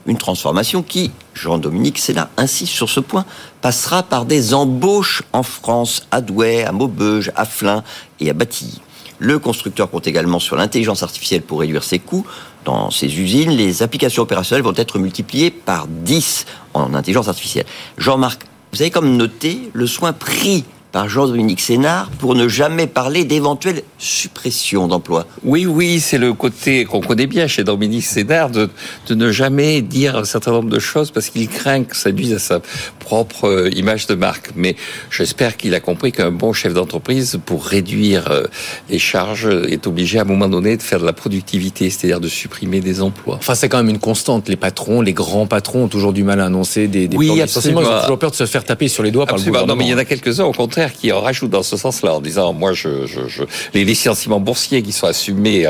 [0.05, 3.25] Une transformation qui, Jean-Dominique Sénat insiste sur ce point,
[3.61, 7.83] passera par des embauches en France, à Douai, à Maubeuge, à Flins
[8.21, 8.79] et à Batilly.
[9.19, 12.25] Le constructeur compte également sur l'intelligence artificielle pour réduire ses coûts.
[12.63, 17.65] Dans ses usines, les applications opérationnelles vont être multipliées par 10 en intelligence artificielle.
[17.97, 23.23] Jean-Marc, vous avez comme noté le soin pris par Jean-Dominique Sénard pour ne jamais parler
[23.23, 25.27] d'éventuelle suppression d'emplois.
[25.43, 28.69] Oui, oui, c'est le côté qu'on connaît bien chez Dominique Sénard de,
[29.07, 32.33] de, ne jamais dire un certain nombre de choses parce qu'il craint que ça nuise
[32.33, 32.61] à sa
[32.99, 34.51] propre euh, image de marque.
[34.55, 34.75] Mais
[35.11, 38.43] j'espère qu'il a compris qu'un bon chef d'entreprise, pour réduire euh,
[38.89, 42.27] les charges, est obligé à un moment donné de faire de la productivité, c'est-à-dire de
[42.27, 43.35] supprimer des emplois.
[43.35, 44.49] Enfin, c'est quand même une constante.
[44.49, 47.43] Les patrons, les grands patrons ont toujours du mal à annoncer des, des oui, plans
[47.43, 47.81] absolument.
[47.81, 49.43] Ils ont toujours peur de se faire taper sur les doigts absolument.
[49.43, 49.73] par le gouvernement.
[49.73, 52.15] Non, mais il y en a quelques-uns, au contraire, qui en rajoutent dans ce sens-là,
[52.15, 53.43] en disant, moi, je, je, je...
[53.73, 55.65] les licenciements boursiers qui sont assumés,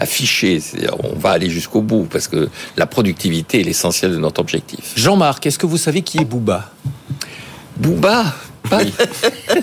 [0.00, 0.62] affichés,
[1.02, 4.92] on va aller jusqu'au bout, parce que la productivité est l'essentiel de notre objectif.
[4.96, 6.70] Jean-Marc, est-ce que vous savez qui est Booba?
[7.76, 8.34] Booba?
[8.68, 8.80] Pas,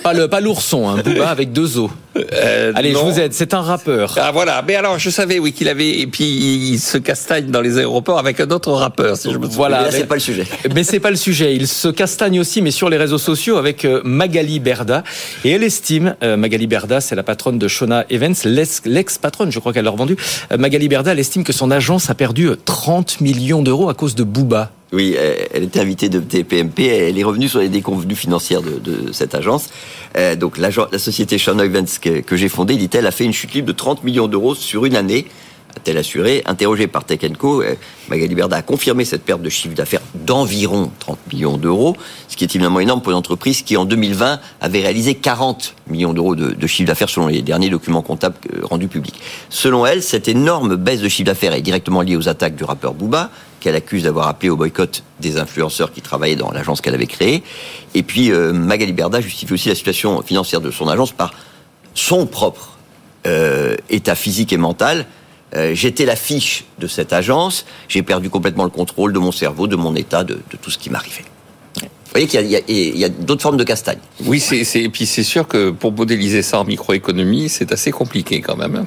[0.04, 1.90] pas, le, pas l'ourson, hein, Booba avec deux os.
[2.16, 3.00] Euh, Allez, non.
[3.00, 3.34] je vous aide.
[3.34, 4.16] C'est un rappeur.
[4.18, 4.64] Ah voilà.
[4.68, 6.00] Mais alors, je savais, oui, qu'il avait.
[6.00, 9.44] Et puis, il se castagne dans les aéroports avec un autre rappeur, si je me
[9.44, 9.58] souviens.
[9.58, 9.84] Voilà.
[9.84, 10.46] Mais c'est pas le sujet.
[10.76, 11.56] Mais c'est pas le sujet.
[11.56, 15.04] Il se castagne aussi, mais sur les réseaux sociaux, avec euh, Magali Berda.
[15.44, 18.36] Et elle estime, euh, Magali Berda, c'est la patronne de Shona Evans,
[18.86, 20.16] l'ex-patronne, je crois qu'elle l'a revendu.
[20.52, 24.16] Euh, Magali Berda, elle estime que son agence a perdu 30 millions d'euros à cause
[24.16, 24.72] de Booba.
[24.94, 26.86] Oui, elle était invitée de TPMP.
[26.86, 29.70] Elle est revenue sur les déconvenues financières de, cette agence.
[30.18, 33.74] Euh, donc la, société Sean que, j'ai fondée, dit-elle, a fait une chute libre de
[33.74, 35.26] 30 millions d'euros sur une année
[35.76, 36.44] a-t-elle assuré.
[36.46, 37.64] Interrogée par Tech Co,
[38.08, 42.44] Magali Berda a confirmé cette perte de chiffre d'affaires d'environ 30 millions d'euros, ce qui
[42.44, 46.52] est évidemment énorme pour une entreprise qui, en 2020, avait réalisé 40 millions d'euros de,
[46.52, 49.20] de, chiffre d'affaires selon les derniers documents comptables rendus publics.
[49.50, 52.94] Selon elle, cette énorme baisse de chiffre d'affaires est directement liée aux attaques du rappeur
[52.94, 53.32] Booba,
[53.64, 57.44] qu'elle accuse d'avoir appelé au boycott des influenceurs qui travaillaient dans l'agence qu'elle avait créée.
[57.96, 61.34] Et puis, euh, Magali Berda justifie aussi la situation financière de son agence par
[61.94, 62.78] son propre
[63.26, 65.06] euh, état physique et mental,
[65.56, 69.78] euh, j'étais l'affiche de cette agence, j'ai perdu complètement le contrôle de mon cerveau, de
[69.78, 71.24] mon état, de, de tout ce qui m'arrivait.
[72.14, 73.98] Vous voyez qu'il y a, a, a d'autres formes de castagne.
[74.24, 78.40] Oui, c'est, et puis c'est sûr que pour modéliser ça en microéconomie, c'est assez compliqué
[78.40, 78.86] quand même.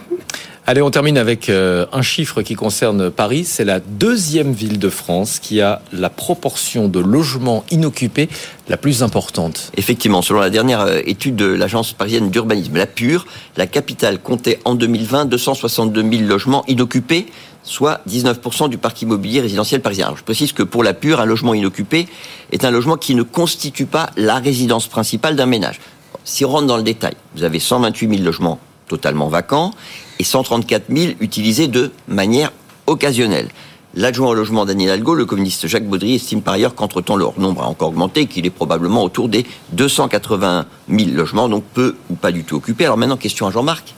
[0.69, 3.45] Allez, on termine avec euh, un chiffre qui concerne Paris.
[3.45, 8.29] C'est la deuxième ville de France qui a la proportion de logements inoccupés
[8.69, 9.73] la plus importante.
[9.77, 14.77] Effectivement, selon la dernière étude de l'agence parisienne d'urbanisme, la Pure, la capitale comptait en
[14.77, 17.27] 2020 262 000 logements inoccupés,
[17.67, 20.15] soit 19% du parc immobilier résidentiel parisien.
[20.17, 22.07] Je précise que pour la Pure, un logement inoccupé
[22.53, 25.81] est un logement qui ne constitue pas la résidence principale d'un ménage.
[26.25, 29.73] Si on rentre dans le détail, vous avez 128 000 logements totalement vacants
[30.19, 32.53] et 134 000 utilisés de manière
[32.87, 33.49] occasionnelle.
[33.95, 37.63] L'adjoint au logement Daniel Algo, le communiste Jacques Baudry, estime par ailleurs qu'entre-temps leur nombre
[37.63, 42.15] a encore augmenté et qu'il est probablement autour des 280 000 logements, donc peu ou
[42.15, 42.85] pas du tout occupés.
[42.85, 43.95] Alors maintenant, question à Jean-Marc.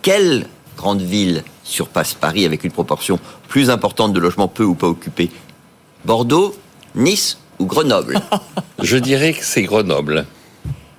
[0.00, 4.86] Quelle grande ville surpasse Paris avec une proportion plus importante de logements peu ou pas
[4.86, 5.30] occupés
[6.04, 6.54] Bordeaux,
[6.94, 8.20] Nice ou Grenoble?
[8.82, 10.26] Je dirais que c'est Grenoble.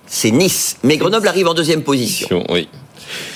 [0.08, 2.46] C'est Nice, mais Grenoble arrive en deuxième position.
[2.50, 2.68] Oui.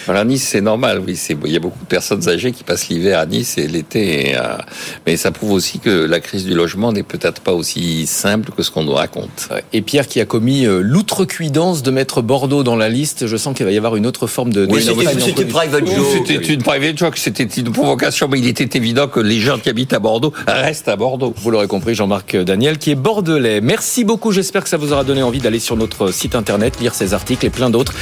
[0.09, 1.19] Alors Nice, c'est normal, oui.
[1.45, 4.35] Il y a beaucoup de personnes âgées qui passent l'hiver à Nice et l'été.
[4.35, 4.65] À...
[5.05, 8.63] Mais ça prouve aussi que la crise du logement n'est peut-être pas aussi simple que
[8.63, 9.49] ce qu'on nous raconte.
[9.73, 13.55] Et Pierre qui a commis euh, l'outrecuidance de mettre Bordeaux dans la liste, je sens
[13.55, 14.65] qu'il va y avoir une autre forme de...
[14.69, 16.05] Oui, c'était private joke.
[16.13, 19.69] C'était une private joke, c'était une provocation, mais il était évident que les gens qui
[19.69, 21.33] habitent à Bordeaux restent à Bordeaux.
[21.37, 23.61] Vous l'aurez compris, Jean-Marc Daniel, qui est bordelais.
[23.61, 26.95] Merci beaucoup, j'espère que ça vous aura donné envie d'aller sur notre site internet, lire
[26.95, 27.93] ces articles et plein d'autres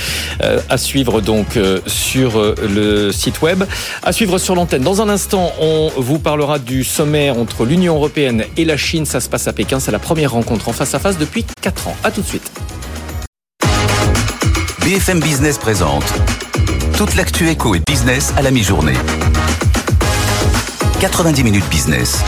[0.44, 3.64] euh, à suivre donc euh, sur le site web.
[4.04, 4.84] À suivre sur l'antenne.
[4.84, 9.06] Dans un instant, on vous parlera du sommet entre l'Union européenne et la Chine.
[9.06, 9.80] Ça se passe à Pékin.
[9.80, 11.98] C'est la première rencontre en face à face depuis 4 ans.
[12.04, 12.52] À tout de suite.
[14.82, 16.06] BFM Business présente
[16.96, 18.94] toute l'actu éco et business à la mi-journée.
[21.00, 22.24] 90 minutes business.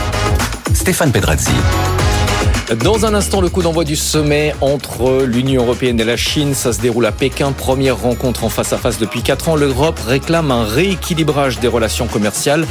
[0.74, 1.52] Stéphane Pedrazzi.
[2.76, 6.74] Dans un instant, le coup d'envoi du sommet entre l'Union européenne et la Chine, ça
[6.74, 7.52] se déroule à Pékin.
[7.52, 9.56] Première rencontre en face à face depuis 4 ans.
[9.56, 12.66] L'Europe réclame un rééquilibrage des relations commerciales.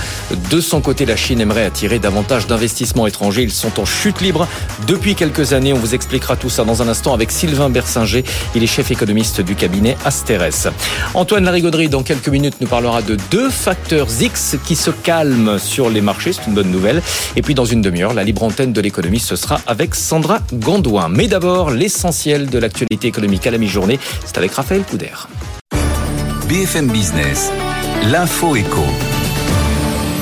[0.52, 3.42] De son côté, la Chine aimerait attirer davantage d'investissements étrangers.
[3.42, 4.48] Ils sont en chute libre
[4.86, 5.74] depuis quelques années.
[5.74, 8.24] On vous expliquera tout ça dans un instant avec Sylvain Bersinger.
[8.54, 10.72] Il est chef économiste du cabinet Asteres.
[11.16, 15.90] Antoine Larigauderie, dans quelques minutes, nous parlera de deux facteurs X qui se calment sur
[15.90, 16.34] les marchés.
[16.34, 17.02] C'est une bonne nouvelle.
[17.36, 20.40] Et puis, dans une demi-heure, la libre antenne de l'économie, ce sera avec avec Sandra
[20.52, 21.08] Gondouin.
[21.08, 25.14] Mais d'abord, l'essentiel de l'actualité économique à la mi-journée, c'est avec Raphaël Couder.
[26.50, 27.50] BFM Business,
[28.04, 28.84] l'info éco.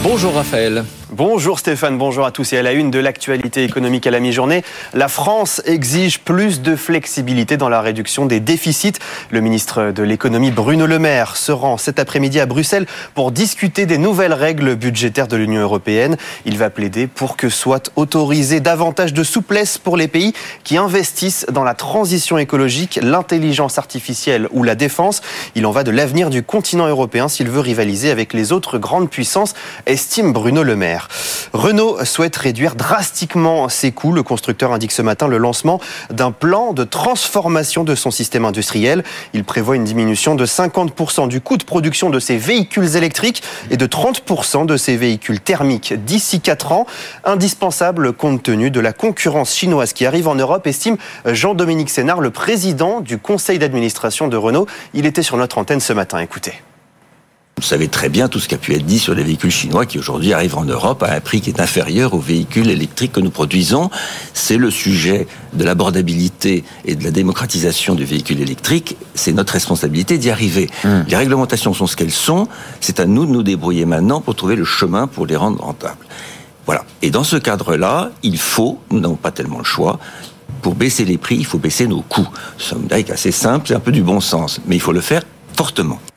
[0.03, 0.85] Bonjour Raphaël.
[1.17, 4.65] Bonjour Stéphane, bonjour à tous et à la une de l'actualité économique à la mi-journée.
[4.93, 8.95] La France exige plus de flexibilité dans la réduction des déficits.
[9.29, 13.85] Le ministre de l'économie Bruno Le Maire se rend cet après-midi à Bruxelles pour discuter
[13.85, 16.17] des nouvelles règles budgétaires de l'Union européenne.
[16.43, 20.33] Il va plaider pour que soit autorisé davantage de souplesse pour les pays
[20.65, 25.21] qui investissent dans la transition écologique, l'intelligence artificielle ou la défense.
[25.55, 29.09] Il en va de l'avenir du continent européen s'il veut rivaliser avec les autres grandes
[29.09, 29.53] puissances,
[29.85, 31.04] estime Bruno Le Maire.
[31.53, 34.11] Renault souhaite réduire drastiquement ses coûts.
[34.11, 39.03] Le constructeur indique ce matin le lancement d'un plan de transformation de son système industriel.
[39.33, 43.77] Il prévoit une diminution de 50% du coût de production de ses véhicules électriques et
[43.77, 46.85] de 30% de ses véhicules thermiques d'ici 4 ans.
[47.23, 52.31] Indispensable compte tenu de la concurrence chinoise qui arrive en Europe, estime Jean-Dominique Sénard, le
[52.31, 54.67] président du conseil d'administration de Renault.
[54.93, 56.19] Il était sur notre antenne ce matin.
[56.19, 56.64] Écoutez.
[57.57, 59.85] Vous savez très bien tout ce qui a pu être dit sur les véhicules chinois
[59.85, 63.21] qui aujourd'hui arrivent en Europe à un prix qui est inférieur aux véhicules électriques que
[63.21, 63.89] nous produisons.
[64.33, 68.97] C'est le sujet de l'abordabilité et de la démocratisation du véhicule électrique.
[69.13, 70.69] C'est notre responsabilité d'y arriver.
[70.83, 70.89] Mmh.
[71.07, 72.49] Les réglementations sont ce qu'elles sont.
[72.81, 76.05] C'est à nous de nous débrouiller maintenant pour trouver le chemin pour les rendre rentables.
[76.65, 76.83] Voilà.
[77.01, 79.97] Et dans ce cadre-là, il faut, nous n'avons pas tellement le choix,
[80.61, 82.27] pour baisser les prix, il faut baisser nos coûts.
[82.57, 85.21] C'est assez simple, c'est un peu du bon sens, mais il faut le faire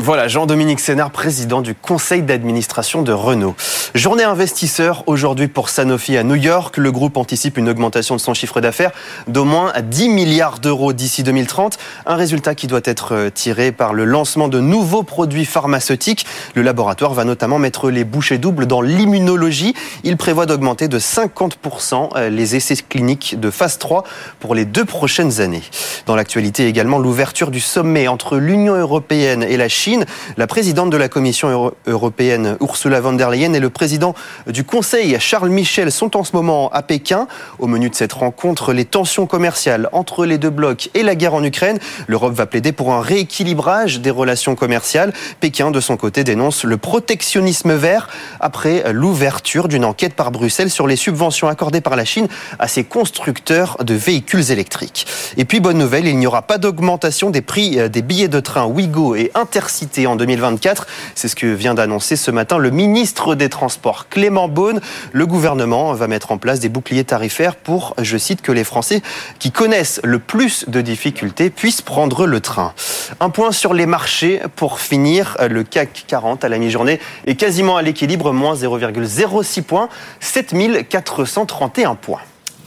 [0.00, 3.54] Voilà, Jean-Dominique Sénard, président du conseil d'administration de Renault.
[3.94, 6.76] Journée investisseur aujourd'hui pour Sanofi à New York.
[6.76, 8.90] Le groupe anticipe une augmentation de son chiffre d'affaires
[9.28, 11.78] d'au moins 10 milliards d'euros d'ici 2030.
[12.06, 16.26] Un résultat qui doit être euh, tiré par le lancement de nouveaux produits pharmaceutiques.
[16.54, 19.74] Le laboratoire va notamment mettre les bouchées doubles dans l'immunologie.
[20.02, 24.02] Il prévoit d'augmenter de 50% euh, les essais cliniques de phase 3
[24.40, 25.62] pour les deux prochaines années.
[26.06, 30.06] Dans l'actualité également, l'ouverture du sommet entre l'Union européenne et la Chine.
[30.36, 34.14] La présidente de la Commission européenne, Ursula von der Leyen, et le président
[34.46, 37.26] du Conseil, Charles Michel, sont en ce moment à Pékin.
[37.58, 41.34] Au menu de cette rencontre, les tensions commerciales entre les deux blocs et la guerre
[41.34, 41.78] en Ukraine.
[42.06, 45.12] L'Europe va plaider pour un rééquilibrage des relations commerciales.
[45.40, 48.08] Pékin, de son côté, dénonce le protectionnisme vert
[48.40, 52.84] après l'ouverture d'une enquête par Bruxelles sur les subventions accordées par la Chine à ses
[52.84, 55.06] constructeurs de véhicules électriques.
[55.36, 58.40] Et puis, bonne nouvelle, il n'y aura pas d'augmentation des prix euh, des billets de
[58.40, 60.86] train Ouigo et Intercité en 2024.
[61.14, 64.80] C'est ce que vient d'annoncer ce matin le ministre des Transports, Clément Beaune.
[65.12, 69.02] Le gouvernement va mettre en place des boucliers tarifaires pour, je cite, que les Français
[69.38, 72.72] qui connaissent le plus de difficultés puissent prendre le train.
[73.20, 75.36] Un point sur les marchés pour finir.
[75.48, 79.88] Le CAC 40 à la mi-journée est quasiment à l'équilibre, moins 0,06 points,
[80.20, 82.20] 7431 points.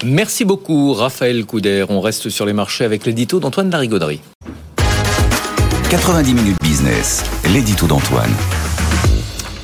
[0.04, 1.86] Merci beaucoup Raphaël Couder.
[1.90, 4.22] On reste sur les marchés avec l'édito d'Antoine Larigauderie.
[5.92, 7.22] 90 minutes business,
[7.54, 8.30] l'édito d'Antoine.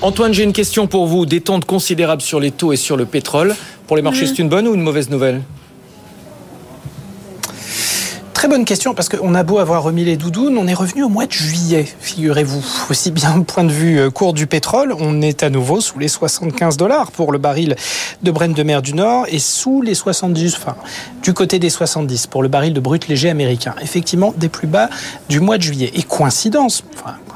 [0.02, 1.26] Antoine, j'ai une question pour vous.
[1.26, 3.56] Détente considérable sur les taux et sur le pétrole.
[3.88, 5.42] Pour les marchés, c'est une bonne ou une mauvaise nouvelle?
[8.38, 11.10] Très bonne question parce qu'on a beau avoir remis les doudounes, on est revenu au
[11.10, 12.64] mois de juillet, figurez-vous.
[12.92, 16.08] Aussi bien point de vue euh, cours du pétrole, on est à nouveau sous les
[16.08, 17.76] 75 dollars pour le baril
[18.22, 20.76] de Brent de mer du Nord et sous les 70, enfin
[21.24, 23.74] du côté des 70 pour le baril de brut léger américain.
[23.82, 24.92] Effectivement, des plus bas
[25.30, 25.90] du mois de juillet.
[25.96, 26.84] Et coïncidence,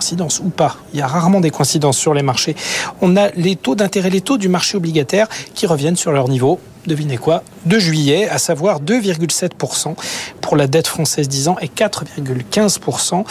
[0.01, 2.55] coïncidence ou pas, il y a rarement des coïncidences sur les marchés.
[3.01, 6.59] On a les taux d'intérêt, les taux du marché obligataire qui reviennent sur leur niveau
[6.87, 9.95] devinez quoi, de juillet, à savoir 2,7%
[10.41, 13.23] pour la dette française 10 ans et 4,15%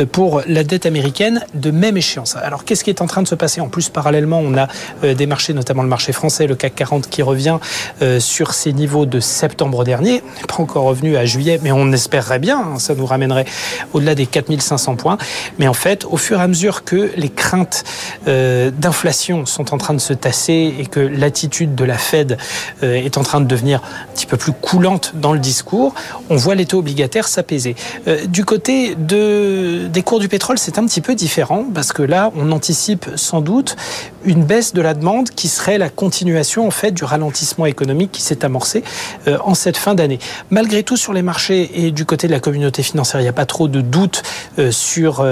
[0.00, 2.36] euh, pour la dette américaine de même échéance.
[2.36, 3.60] Alors qu'est-ce qui est en train de se passer?
[3.60, 4.68] En plus, parallèlement, on a
[5.04, 7.58] euh, des marchés, notamment le marché français, le CAC 40 qui revient
[8.02, 10.22] euh, sur ses niveaux de septembre dernier.
[10.22, 13.46] On n'est pas encore revenu à juillet, mais on espérerait bien, hein, ça nous ramènerait
[13.92, 15.18] au-delà des 4500 points.
[15.58, 17.84] Mais en fait, au fur et à mesure que les craintes
[18.26, 22.36] d'inflation sont en train de se tasser et que l'attitude de la Fed
[22.82, 25.94] est en train de devenir un petit peu plus coulante dans le discours,
[26.28, 27.76] on voit les taux obligataires s'apaiser.
[28.06, 32.02] Euh, du côté de, des cours du pétrole, c'est un petit peu différent parce que
[32.02, 33.76] là, on anticipe sans doute
[34.24, 38.22] une baisse de la demande qui serait la continuation en fait du ralentissement économique qui
[38.22, 38.82] s'est amorcé
[39.28, 40.18] euh, en cette fin d'année.
[40.50, 43.34] Malgré tout, sur les marchés et du côté de la communauté financière, il n'y a
[43.34, 44.22] pas trop de doutes
[44.58, 45.24] euh, sur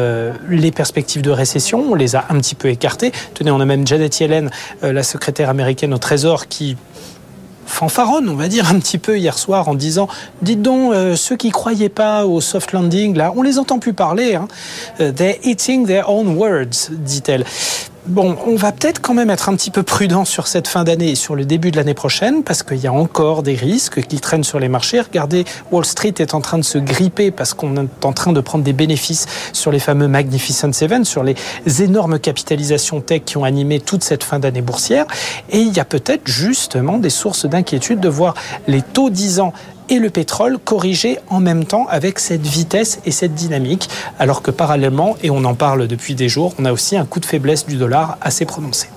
[0.49, 1.85] les perspectives de récession.
[1.91, 3.13] On les a un petit peu écartées.
[3.35, 4.51] Tenez, on a même Janet Yellen,
[4.83, 6.77] la secrétaire américaine au Trésor, qui
[7.69, 10.09] fanfaronne, on va dire, un petit peu hier soir en disant
[10.43, 13.93] Dites donc, euh, ceux qui croyaient pas au soft landing, là, on les entend plus
[13.93, 14.35] parler.
[14.35, 14.49] Hein.
[15.01, 17.45] Euh, they're eating their own words, dit-elle.
[18.07, 21.11] Bon, on va peut-être quand même être un petit peu prudent sur cette fin d'année
[21.11, 24.19] et sur le début de l'année prochaine parce qu'il y a encore des risques qui
[24.19, 25.01] traînent sur les marchés.
[25.01, 28.41] Regardez, Wall Street est en train de se gripper parce qu'on est en train de
[28.41, 31.37] prendre des bénéfices sur les fameux Magnificent Seven, sur les
[31.83, 35.07] énormes capitalisations tech qui ont animé toute cette fin d'année boursière.
[35.51, 38.35] Et il y a peut-être justement des sources d'inquiétude de voir
[38.69, 39.53] les taux 10 ans
[39.89, 44.51] et le pétrole corrigé en même temps avec cette vitesse et cette dynamique, alors que
[44.51, 47.67] parallèlement, et on en parle depuis des jours, on a aussi un coup de faiblesse
[47.67, 48.89] du dollar assez prononcé.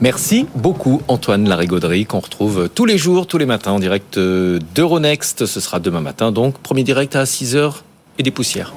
[0.00, 5.44] Merci beaucoup Antoine Larigauderie qu'on retrouve tous les jours, tous les matins en direct d'Euronext.
[5.44, 7.74] Ce sera demain matin donc, premier direct à 6h
[8.18, 8.72] et des poussières.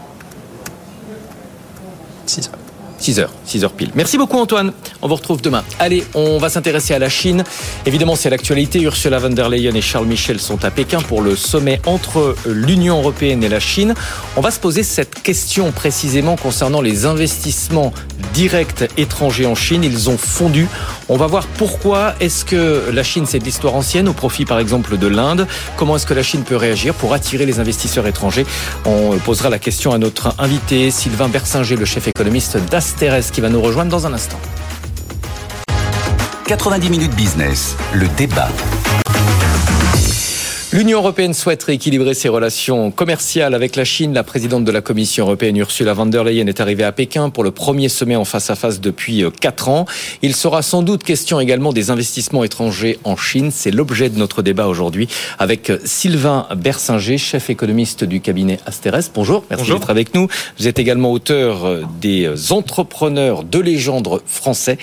[2.28, 2.63] 6h.
[3.04, 3.92] 6h, 6h pile.
[3.96, 4.72] Merci beaucoup Antoine.
[5.02, 5.62] On vous retrouve demain.
[5.78, 7.44] Allez, on va s'intéresser à la Chine.
[7.86, 8.82] Évidemment, c'est l'actualité.
[8.82, 13.00] Ursula von der Leyen et Charles Michel sont à Pékin pour le sommet entre l'Union
[13.00, 13.94] européenne et la Chine.
[14.38, 17.92] On va se poser cette question précisément concernant les investissements
[18.34, 19.84] directs étrangers en Chine.
[19.84, 20.70] Ils ont fondu.
[21.10, 24.60] On va voir pourquoi est-ce que la Chine, c'est de l'histoire ancienne, au profit par
[24.60, 25.46] exemple de l'Inde?
[25.76, 28.46] Comment est-ce que la Chine peut réagir pour attirer les investisseurs étrangers?
[28.86, 32.58] On posera la question à notre invité, Sylvain Bersinger, le chef économiste
[32.94, 34.40] d'Asteres, qui va nous rejoindre dans un instant.
[36.46, 38.50] 90 minutes business, le débat.
[40.74, 44.12] L'Union européenne souhaite rééquilibrer ses relations commerciales avec la Chine.
[44.12, 47.44] La présidente de la Commission européenne, Ursula von der Leyen, est arrivée à Pékin pour
[47.44, 49.86] le premier sommet en face à face depuis quatre ans.
[50.24, 53.52] Il sera sans doute question également des investissements étrangers en Chine.
[53.52, 55.08] C'est l'objet de notre débat aujourd'hui
[55.38, 59.12] avec Sylvain Bersinger, chef économiste du cabinet Asteres.
[59.14, 60.28] Bonjour, merci d'être avec nous.
[60.58, 64.80] Vous êtes également auteur des entrepreneurs de légende français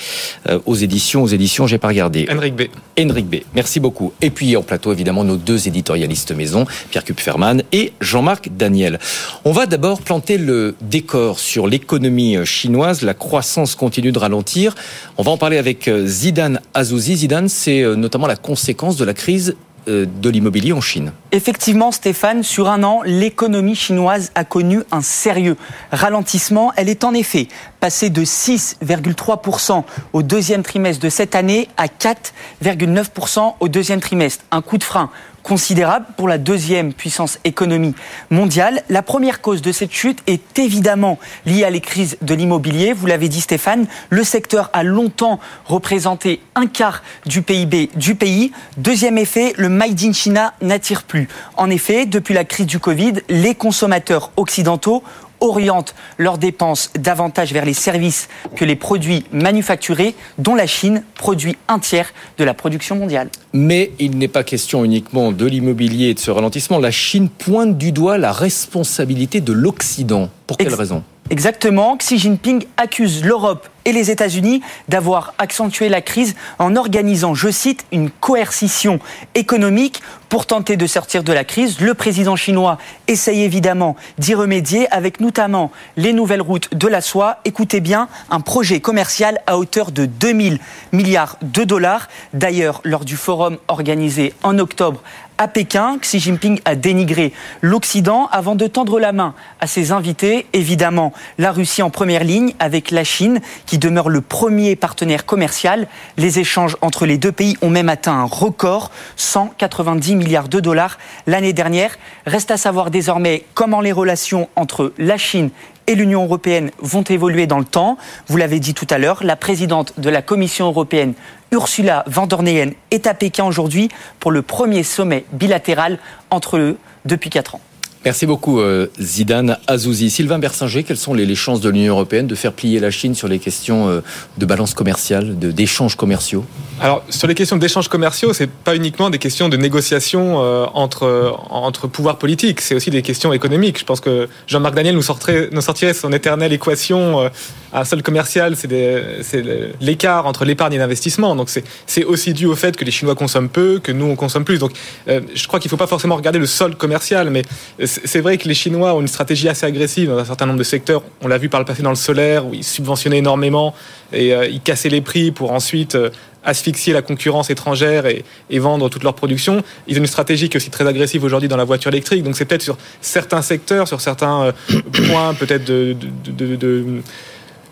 [0.67, 2.29] aux éditions, aux éditions, j'ai pas regardé.
[2.31, 2.63] Henrik B.
[2.97, 3.37] Henrik B.
[3.57, 4.13] Merci beaucoup.
[4.23, 8.99] Et puis en plateau, évidemment, nos deux éditeurs éditorialiste maison, Pierre Kupferman et Jean-Marc Daniel.
[9.45, 13.03] On va d'abord planter le décor sur l'économie chinoise.
[13.03, 14.75] La croissance continue de ralentir.
[15.17, 17.17] On va en parler avec Zidane Azouzi.
[17.17, 19.57] Zidane, c'est notamment la conséquence de la crise
[19.87, 21.13] de l'immobilier en Chine.
[21.33, 25.57] Effectivement, Stéphane, sur un an, l'économie chinoise a connu un sérieux
[25.93, 26.73] ralentissement.
[26.75, 27.47] Elle est en effet
[27.79, 34.45] passée de 6,3% au deuxième trimestre de cette année à 4,9% au deuxième trimestre.
[34.51, 35.09] Un coup de frein
[35.43, 37.95] considérable pour la deuxième puissance économie
[38.31, 38.83] mondiale.
[38.89, 42.93] La première cause de cette chute est évidemment liée à les crises de l'immobilier.
[42.93, 48.53] Vous l'avez dit Stéphane, le secteur a longtemps représenté un quart du PIB du pays.
[48.77, 51.20] Deuxième effet, le Made in China n'attire plus.
[51.57, 55.03] En effet, depuis la crise du Covid, les consommateurs occidentaux
[55.41, 61.57] orientent leurs dépenses davantage vers les services que les produits manufacturés, dont la Chine produit
[61.69, 63.31] un tiers de la production mondiale.
[63.53, 66.79] Mais il n'est pas question uniquement de l'immobilier et de ce ralentissement.
[66.79, 70.29] La Chine pointe du doigt la responsabilité de l'Occident.
[70.47, 71.03] Pour quelle Ex raison?
[71.31, 71.97] Exactement.
[71.97, 77.87] Xi Jinping accuse l'Europe et les États-Unis d'avoir accentué la crise en organisant, je cite,
[77.93, 78.99] une coercition
[79.37, 81.81] économique pour tenter de sortir de la crise.
[81.81, 87.39] Le président chinois essaye évidemment d'y remédier avec notamment les nouvelles routes de la soie.
[87.45, 90.59] Écoutez bien, un projet commercial à hauteur de 2000
[90.93, 92.09] milliards de dollars.
[92.35, 95.01] D'ailleurs, lors du forum organisé en octobre
[95.41, 97.33] à Pékin, Xi Jinping a dénigré
[97.63, 100.45] l'Occident avant de tendre la main à ses invités.
[100.53, 105.89] Évidemment, la Russie en première ligne avec la Chine qui demeure le premier partenaire commercial.
[106.19, 110.99] Les échanges entre les deux pays ont même atteint un record, 190 milliards de dollars
[111.27, 111.97] l'année dernière.
[112.27, 115.49] Reste à savoir désormais comment les relations entre la Chine
[115.91, 117.99] et l'Union européenne vont évoluer dans le temps.
[118.29, 121.15] Vous l'avez dit tout à l'heure, la présidente de la Commission européenne,
[121.51, 123.89] Ursula von der Leyen, est à Pékin aujourd'hui
[124.21, 125.99] pour le premier sommet bilatéral
[126.31, 127.61] entre eux depuis quatre ans.
[128.05, 128.61] Merci beaucoup
[128.99, 130.09] Zidane Azouzi.
[130.09, 133.29] Sylvain Bersinger, quelles sont les, chances de l'Union européenne de faire plier la Chine sur
[133.29, 134.03] les questions
[134.39, 136.45] de balance commerciale, d'échanges commerciaux?
[136.81, 140.39] Alors sur les questions d'échanges commerciaux, c'est pas uniquement des questions de négociation
[140.75, 143.79] entre entre pouvoirs politiques, c'est aussi des questions économiques.
[143.79, 145.05] Je pense que Jean-Marc Daniel nous
[145.53, 147.31] nous sortirait son éternelle équation
[147.73, 149.43] un seul commercial, c'est
[149.81, 151.37] l'écart entre l'épargne et l'investissement.
[151.37, 151.51] Donc
[151.87, 154.59] c'est aussi dû au fait que les Chinois consomment peu, que nous on consomme plus.
[154.59, 154.73] Donc
[155.09, 157.43] euh, je crois qu'il ne faut pas forcément regarder le solde commercial, mais
[157.85, 160.65] c'est vrai que les Chinois ont une stratégie assez agressive dans un certain nombre de
[160.65, 161.03] secteurs.
[161.23, 163.75] On l'a vu par le passé dans le solaire, où ils subventionnaient énormément
[164.13, 166.11] et euh, ils cassaient les prix pour ensuite euh,
[166.43, 169.63] asphyxier la concurrence étrangère et, et, vendre toute leur production.
[169.87, 172.25] Ils ont une stratégie qui est aussi très agressive aujourd'hui dans la voiture électrique.
[172.25, 174.53] Donc c'est peut-être sur certains secteurs, sur certains
[174.93, 175.95] points peut-être de,
[176.25, 177.03] de, de, de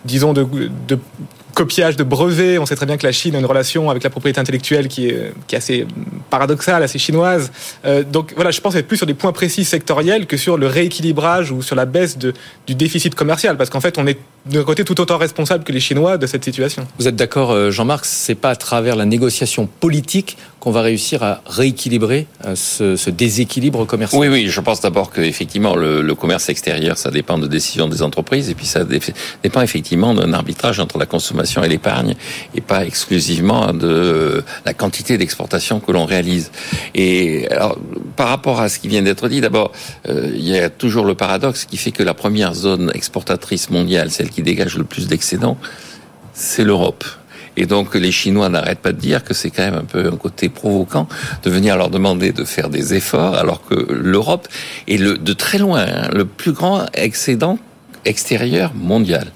[0.04, 0.46] disons, de,
[0.86, 0.98] de
[1.54, 2.58] copiage de brevets.
[2.58, 5.08] On sait très bien que la Chine a une relation avec la propriété intellectuelle qui
[5.08, 5.86] est, qui est assez
[6.30, 7.50] paradoxale, assez chinoise.
[7.84, 10.68] Euh, donc voilà, je pense être plus sur des points précis sectoriels que sur le
[10.68, 12.32] rééquilibrage ou sur la baisse de,
[12.66, 14.18] du déficit commercial, parce qu'en fait, on est
[14.50, 16.86] d'un côté tout autant responsable que les Chinois de cette situation.
[16.98, 21.22] Vous êtes d'accord, euh, Jean-Marc C'est pas à travers la négociation politique qu'on va réussir
[21.22, 24.20] à rééquilibrer euh, ce, ce, déséquilibre commercial?
[24.20, 27.88] Oui, oui, je pense d'abord que effectivement le, le, commerce extérieur, ça dépend de décisions
[27.88, 28.84] des entreprises, et puis ça
[29.42, 32.14] dépend effectivement d'un arbitrage entre la consommation et l'épargne,
[32.54, 36.50] et pas exclusivement de la quantité d'exportation que l'on réalise.
[36.94, 37.78] Et alors,
[38.16, 39.72] par rapport à ce qui vient d'être dit, d'abord,
[40.08, 44.10] euh, il y a toujours le paradoxe qui fait que la première zone exportatrice mondiale,
[44.10, 45.58] celle qui dégage le plus d'excédents,
[46.32, 47.04] c'est l'Europe.
[47.56, 50.16] Et donc les Chinois n'arrêtent pas de dire que c'est quand même un peu un
[50.16, 51.08] côté provoquant
[51.42, 54.46] de venir leur demander de faire des efforts alors que l'Europe
[54.86, 57.58] est de très loin hein, le plus grand excédent
[58.04, 59.28] extérieure mondiale.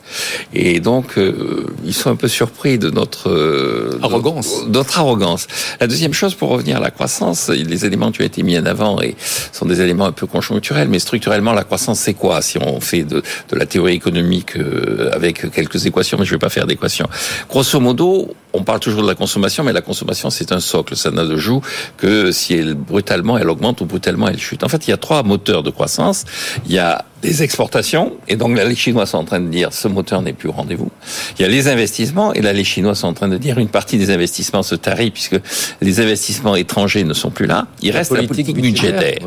[0.52, 4.64] Et donc, euh, ils sont un peu surpris de notre euh, arrogance.
[4.68, 5.46] Notre arrogance.
[5.80, 8.66] La deuxième chose, pour revenir à la croissance, les éléments qui ont été mis en
[8.66, 9.16] avant et
[9.52, 12.42] sont des éléments un peu conjoncturels, mais structurellement, la croissance, c'est quoi?
[12.42, 16.36] Si on fait de, de la théorie économique euh, avec quelques équations, mais je ne
[16.36, 17.08] vais pas faire d'équations.
[17.48, 20.96] Grosso modo, on parle toujours de la consommation, mais la consommation, c'est un socle.
[20.96, 21.62] Ça n'a de joue
[21.96, 24.64] que si elle brutalement, elle augmente ou brutalement, elle chute.
[24.64, 26.24] En fait, il y a trois moteurs de croissance.
[26.66, 29.72] Il y a les exportations, et donc là, les Chinois sont en train de dire
[29.72, 30.90] ce moteur n'est plus au rendez-vous.
[31.38, 33.68] Il y a les investissements, et là, les Chinois sont en train de dire une
[33.68, 35.36] partie des investissements se tarit puisque
[35.80, 37.66] les investissements étrangers ne sont plus là.
[37.80, 39.18] Il reste la politique budgétaire.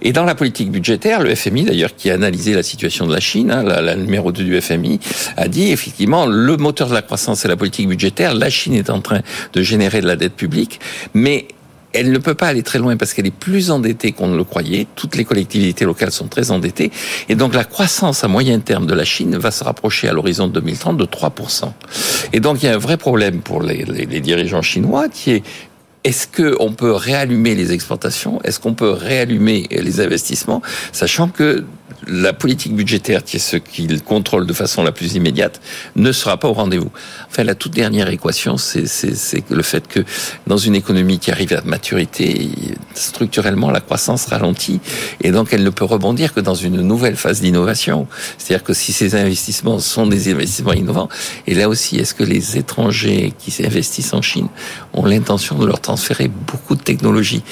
[0.00, 3.20] Et dans la politique budgétaire, le FMI, d'ailleurs, qui a analysé la situation de la
[3.20, 5.00] Chine, hein, la, la numéro 2 du FMI,
[5.36, 8.34] a dit effectivement le moteur de la croissance, c'est la politique budgétaire.
[8.34, 9.20] La Chine est en train
[9.52, 10.80] de générer de la dette publique,
[11.14, 11.48] mais
[11.92, 14.44] elle ne peut pas aller très loin parce qu'elle est plus endettée qu'on ne le
[14.44, 14.86] croyait.
[14.96, 16.90] Toutes les collectivités locales sont très endettées.
[17.28, 20.48] Et donc la croissance à moyen terme de la Chine va se rapprocher à l'horizon
[20.48, 21.72] 2030 de 3%.
[22.32, 23.84] Et donc il y a un vrai problème pour les,
[24.20, 25.42] dirigeants chinois qui est
[26.04, 28.40] est-ce qu'on peut réallumer les exportations?
[28.42, 30.60] Est-ce qu'on peut réallumer les investissements?
[30.90, 31.64] Sachant que
[32.06, 35.60] la politique budgétaire, qui est ce qu'il contrôle de façon la plus immédiate,
[35.96, 36.90] ne sera pas au rendez-vous.
[37.28, 40.00] Enfin, la toute dernière équation, c'est le fait que
[40.46, 42.48] dans une économie qui arrive à maturité,
[42.94, 44.80] structurellement, la croissance ralentit
[45.20, 48.06] et donc elle ne peut rebondir que dans une nouvelle phase d'innovation.
[48.38, 51.08] C'est-à-dire que si ces investissements sont des investissements innovants,
[51.46, 54.48] et là aussi, est-ce que les étrangers qui investissent en Chine
[54.92, 57.42] ont l'intention de leur transférer beaucoup de technologies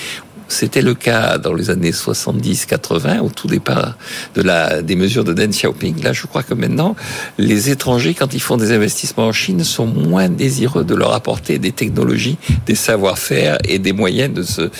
[0.52, 3.96] c'était le cas dans les années 70-80, au tout départ
[4.34, 6.02] de la, des mesures de Deng Xiaoping.
[6.02, 6.96] Là, je crois que maintenant,
[7.38, 11.58] les étrangers, quand ils font des investissements en Chine, sont moins désireux de leur apporter
[11.58, 14.70] des technologies, des savoir-faire et des moyens de, se,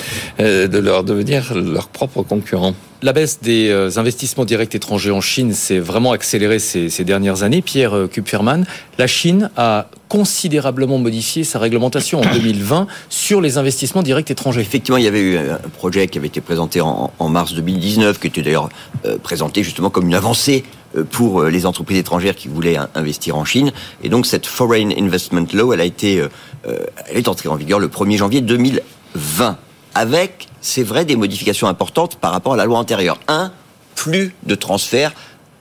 [0.40, 2.74] euh, de leur devenir leurs propres concurrents.
[3.02, 7.42] La baisse des euh, investissements directs étrangers en Chine s'est vraiment accélérée ces, ces, dernières
[7.42, 7.62] années.
[7.62, 8.66] Pierre euh, Kupferman,
[8.98, 14.60] la Chine a considérablement modifié sa réglementation en 2020 sur les investissements directs étrangers.
[14.60, 18.26] Effectivement, il y avait eu un projet qui avait été présenté en, mars 2019, qui
[18.26, 18.68] était d'ailleurs
[19.06, 20.64] euh, présenté justement comme une avancée
[21.12, 23.70] pour les entreprises étrangères qui voulaient investir en Chine.
[24.02, 26.20] Et donc cette Foreign Investment Law, elle a été,
[26.64, 29.56] elle est entrée en vigueur le 1er janvier 2020
[29.94, 33.20] avec, c'est vrai, des modifications importantes par rapport à la loi antérieure.
[33.28, 33.52] Un,
[33.94, 35.12] plus de transfert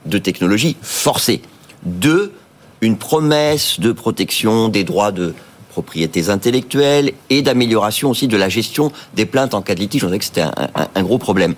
[0.06, 1.42] de technologie forcés.
[1.84, 2.34] Deux,
[2.82, 5.34] une promesse de protection des droits de
[5.70, 10.04] propriétés intellectuelles et d'amélioration aussi de la gestion des plaintes en cas de litige.
[10.04, 11.56] On que c'était un, gros problème.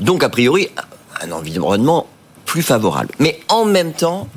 [0.00, 0.68] Donc, a priori,
[1.22, 2.06] un environnement
[2.44, 3.10] plus favorable.
[3.18, 4.28] Mais en même temps,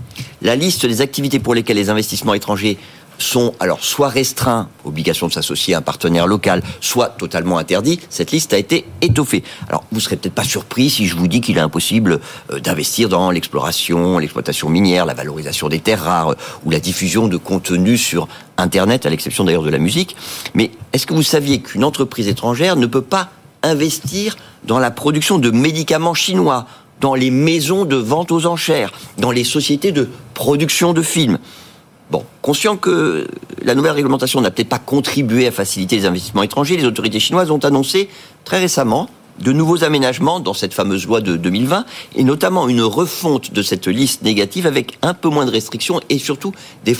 [0.41, 2.77] la liste des activités pour lesquelles les investissements étrangers
[3.21, 7.99] sont alors soit restreints, obligation de s'associer à un partenaire local, soit totalement interdits.
[8.09, 9.43] Cette liste a été étoffée.
[9.69, 12.19] Alors, vous serez peut-être pas surpris si je vous dis qu'il est impossible
[12.61, 18.01] d'investir dans l'exploration, l'exploitation minière, la valorisation des terres rares ou la diffusion de contenus
[18.01, 20.15] sur Internet, à l'exception d'ailleurs de la musique.
[20.53, 23.29] Mais est-ce que vous saviez qu'une entreprise étrangère ne peut pas
[23.63, 26.67] investir dans la production de médicaments chinois,
[26.99, 31.39] dans les maisons de vente aux enchères, dans les sociétés de production de films?
[32.11, 33.25] Bon, conscient que
[33.63, 37.51] la nouvelle réglementation n'a peut-être pas contribué à faciliter les investissements étrangers, les autorités chinoises
[37.51, 38.09] ont annoncé
[38.43, 39.09] très récemment
[39.39, 43.87] de nouveaux aménagements dans cette fameuse loi de 2020, et notamment une refonte de cette
[43.87, 46.53] liste négative avec un peu moins de restrictions et surtout
[46.85, 46.95] des,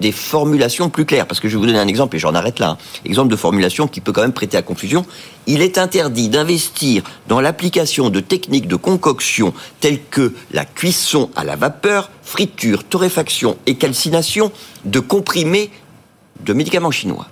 [0.00, 1.26] des formulations plus claires.
[1.26, 2.70] Parce que je vais vous donner un exemple, et j'en arrête là.
[2.70, 2.78] Hein.
[3.04, 5.04] Exemple de formulation qui peut quand même prêter à confusion.
[5.46, 11.44] Il est interdit d'investir dans l'application de techniques de concoction telles que la cuisson à
[11.44, 14.52] la vapeur, friture, torréfaction et calcination
[14.84, 15.70] de comprimés
[16.44, 17.26] de médicaments chinois.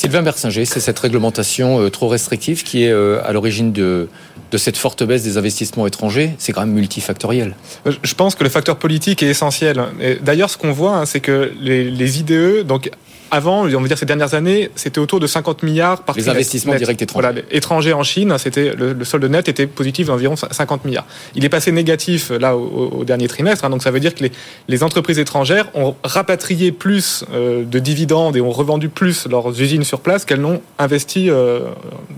[0.00, 4.08] Sylvain Bersinger, c'est cette réglementation euh, trop restrictive qui est euh, à l'origine de,
[4.56, 6.32] cette forte baisse des investissements étrangers.
[6.38, 7.54] C'est quand même multifactoriel.
[7.84, 9.84] Je pense que le facteur politique est essentiel.
[10.22, 12.90] D'ailleurs, ce qu'on voit, hein, c'est que les, les IDE, donc
[13.30, 16.74] avant, on va dire ces dernières années, c'était autour de 50 milliards par Les investissements
[16.74, 17.28] directs étrangers.
[17.28, 21.06] Voilà, étrangers en Chine, c'était le, le, solde net était positif d'environ 50 milliards.
[21.34, 24.24] Il est passé négatif là au, au dernier trimestre, hein, donc ça veut dire que
[24.24, 24.32] les,
[24.68, 29.84] les, entreprises étrangères ont rapatrié plus euh, de dividendes et ont revendu plus leurs usines
[29.84, 31.60] sur place qu'elles n'ont investi euh,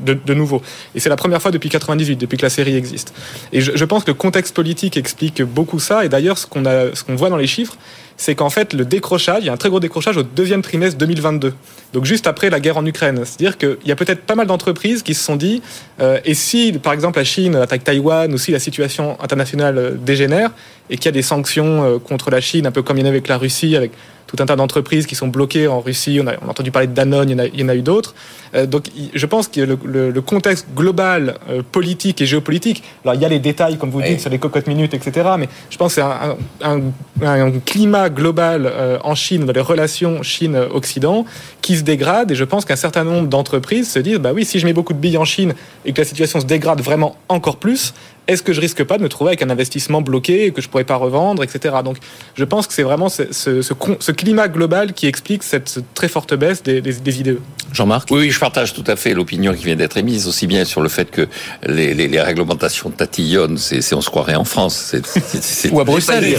[0.04, 0.62] de, de, nouveau.
[0.94, 3.12] Et c'est la première fois depuis 98, depuis que la série existe.
[3.52, 6.04] Et je, je pense que le contexte politique explique beaucoup ça.
[6.04, 7.76] Et d'ailleurs, ce qu'on a, ce qu'on voit dans les chiffres,
[8.16, 10.98] c'est qu'en fait, le décrochage, il y a un très gros décrochage au deuxième trimestre
[10.98, 11.54] 2022.
[11.92, 13.22] Donc juste après la guerre en Ukraine.
[13.24, 15.62] C'est-à-dire qu'il y a peut-être pas mal d'entreprises qui se sont dit,
[16.00, 19.90] euh, et si, par exemple, la Chine attaque Taïwan, ou si la situation internationale euh,
[19.92, 20.50] dégénère,
[20.90, 23.02] et qu'il y a des sanctions euh, contre la Chine, un peu comme il y
[23.04, 23.92] en a avec la Russie, avec
[24.34, 26.18] tout un tas d'entreprises qui sont bloquées en Russie.
[26.22, 27.68] On a, on a, entendu parler de Danone, il y en a, il y en
[27.68, 28.14] a eu d'autres.
[28.54, 33.14] Euh, donc, je pense que le, le, le contexte global, euh, politique et géopolitique, alors
[33.14, 34.08] il y a les détails, comme vous oui.
[34.08, 35.30] dites, sur les cocottes minutes, etc.
[35.38, 36.80] Mais je pense que c'est un, un,
[37.22, 41.26] un, climat global euh, en Chine, dans les relations Chine-Occident,
[41.60, 42.30] qui se dégrade.
[42.30, 44.94] Et je pense qu'un certain nombre d'entreprises se disent, bah oui, si je mets beaucoup
[44.94, 45.54] de billes en Chine
[45.84, 47.92] et que la situation se dégrade vraiment encore plus,
[48.28, 50.68] est-ce que je risque pas de me trouver avec un investissement bloqué et que je
[50.68, 51.76] pourrais pas revendre, etc.
[51.84, 51.96] Donc,
[52.34, 56.08] je pense que c'est vraiment ce, ce, ce, ce, climat global qui explique cette très
[56.08, 57.38] forte baisse des, des, des IDE.
[57.72, 58.08] Jean-Marc?
[58.10, 60.88] Oui, je partage tout à fait l'opinion qui vient d'être émise, aussi bien sur le
[60.88, 61.26] fait que
[61.66, 64.94] les, les, les réglementations tatillonnent, c'est on se croirait en France.
[65.40, 66.36] C'est, ou à Bruxelles.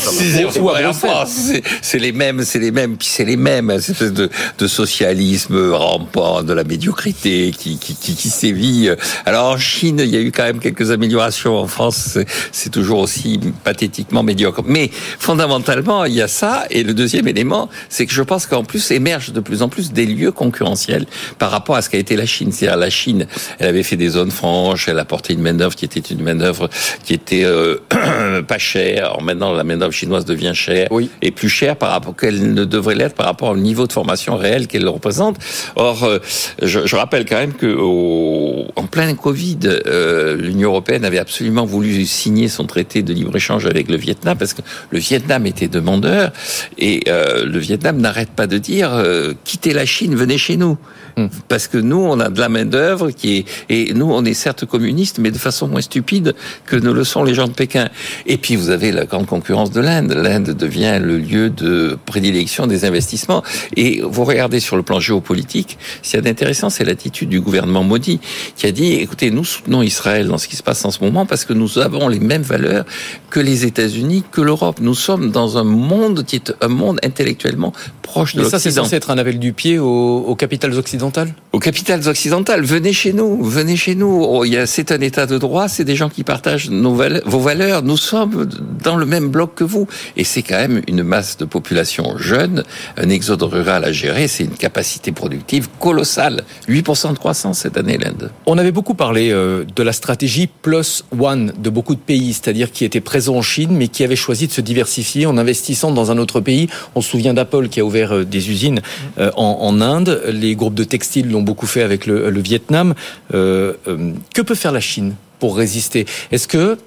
[0.60, 1.62] ou à Bruxelles.
[1.82, 5.72] C'est les mêmes, c'est les mêmes, puis c'est les mêmes, cette espèce de, de socialisme
[5.72, 8.90] rampant, de la médiocrité qui, qui, qui, qui sévit.
[9.26, 12.18] Alors en Chine, il y a eu quand même quelques améliorations en France,
[12.52, 14.62] c'est toujours aussi pathétiquement médiocre.
[14.66, 16.66] Mais fondamentalement, il y a ça.
[16.70, 19.92] Et le deuxième élément, c'est que je pense qu'en plus émergent de plus en plus
[19.92, 21.06] des lieux concurrentiels
[21.40, 22.52] par rapport à ce qu'a été la Chine.
[22.52, 23.28] C'est-à-dire la Chine,
[23.60, 26.36] elle avait fait des zones franches, elle apportait une main d'œuvre qui était une main
[26.36, 26.70] d'œuvre
[27.04, 27.78] qui était euh,
[28.48, 29.06] pas chère.
[29.06, 31.10] Alors maintenant, la main d'œuvre chinoise devient chère oui.
[31.22, 34.38] et plus chère par rapport qu'elle ne devrait l'être par rapport au niveau de formation
[34.38, 35.38] réel qu'elle représente.
[35.76, 36.20] Or, euh,
[36.62, 41.63] je, je, rappelle quand même que au, en plein Covid, euh, l'Union européenne avait absolument
[41.66, 44.62] voulu signer son traité de libre-échange avec le Vietnam parce que
[44.92, 46.32] le Vietnam était demandeur
[46.78, 50.78] et euh, le Vietnam n'arrête pas de dire euh, quittez la Chine, venez chez nous.
[51.18, 51.28] Mmh.
[51.48, 53.46] Parce que nous, on a de la main-d'œuvre qui est.
[53.70, 56.34] Et nous, on est certes communistes, mais de façon moins stupide
[56.66, 57.90] que ne le sont les gens de Pékin.
[58.26, 60.12] Et puis, vous avez la grande concurrence de l'Inde.
[60.14, 63.44] L'Inde devient le lieu de prédilection des investissements.
[63.76, 67.42] Et vous regardez sur le plan géopolitique, ce qu'il y a d'intéressant, c'est l'attitude du
[67.42, 68.20] gouvernement Modi,
[68.56, 71.26] qui a dit écoutez, nous soutenons Israël dans ce qui se passe en ce moment
[71.26, 72.86] parce que nous avons les mêmes valeurs
[73.30, 74.80] que les États-Unis, que l'Europe.
[74.82, 78.58] Nous sommes dans un monde qui est un monde intellectuellement proche de l'Occident.
[78.58, 81.03] ça, c'est censé être un appel du pied aux, aux capitales occidentales
[81.52, 84.24] aux capitales occidentales, venez chez nous, venez chez nous.
[84.28, 87.84] Oh, c'est un état de droit, c'est des gens qui partagent nos valeurs, vos valeurs.
[87.84, 88.50] Nous sommes
[88.84, 89.88] dans le même bloc que vous.
[90.18, 92.64] Et c'est quand même une masse de population jeune,
[92.98, 96.44] un exode rural à gérer, c'est une capacité productive colossale.
[96.70, 98.32] 8% de croissance cette année, l'Inde.
[98.46, 102.72] On avait beaucoup parlé euh, de la stratégie plus one de beaucoup de pays, c'est-à-dire
[102.72, 106.12] qui étaient présents en Chine, mais qui avaient choisi de se diversifier en investissant dans
[106.12, 106.68] un autre pays.
[106.96, 108.82] On se souvient d'Apple qui a ouvert euh, des usines
[109.20, 110.22] euh, en, en Inde.
[110.28, 112.94] Les groupes de textiles l'ont beaucoup fait avec le, Vietnam.
[113.34, 116.06] Euh, euh, que peut faire la Chine pour résister?
[116.32, 116.78] Est-ce que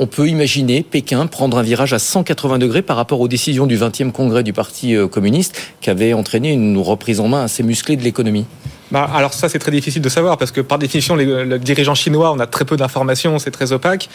[0.00, 3.76] on peut imaginer Pékin prendre un virage à 180 degrés par rapport aux décisions du
[3.76, 7.96] 20e congrès du Parti euh, communiste qui avait entraîné une reprise en main assez musclée
[7.96, 8.46] de l'économie?
[8.90, 12.32] Bah, alors ça c'est très difficile de savoir parce que par définition les, les chinois
[12.32, 14.08] on a très peu d'informations, c'est très opaque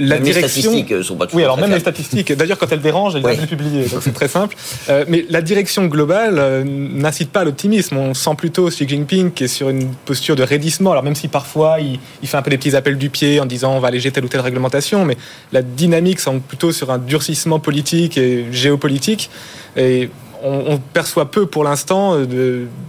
[0.00, 0.72] la même direction.
[0.72, 2.32] Les statistiques sont pas oui, alors même les statistiques.
[2.32, 3.84] D'ailleurs, quand elles dérangent, elles doivent les publier.
[3.84, 4.56] Donc c'est très simple.
[4.88, 7.96] Euh, mais la direction globale euh, n'incite pas à l'optimisme.
[7.96, 10.92] On sent plutôt Xi Jinping qui est sur une posture de raidissement.
[10.92, 13.46] Alors même si parfois il, il, fait un peu des petits appels du pied en
[13.46, 15.16] disant on va alléger telle ou telle réglementation, mais
[15.52, 19.30] la dynamique semble plutôt sur un durcissement politique et géopolitique.
[19.76, 20.08] Et
[20.42, 22.16] on, on, perçoit peu pour l'instant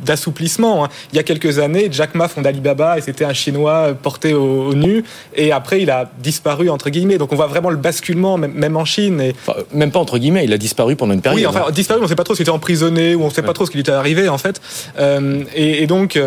[0.05, 0.85] d'assouplissement.
[0.85, 0.89] Hein.
[1.11, 4.67] Il y a quelques années, Jack Ma fonde Alibaba et c'était un Chinois porté au,
[4.67, 5.03] au, nu.
[5.35, 7.17] Et après, il a disparu entre guillemets.
[7.17, 9.21] Donc on voit vraiment le basculement, même, même en Chine.
[9.21, 9.35] Et...
[9.45, 11.39] Enfin, même pas entre guillemets, il a disparu pendant une période.
[11.39, 13.41] Oui, enfin, disparu, on ne sait pas trop s'il était emprisonné ou on ne sait
[13.41, 13.47] ouais.
[13.47, 14.61] pas trop ce qui lui était arrivé en fait.
[14.99, 16.19] Euh, et, et, donc,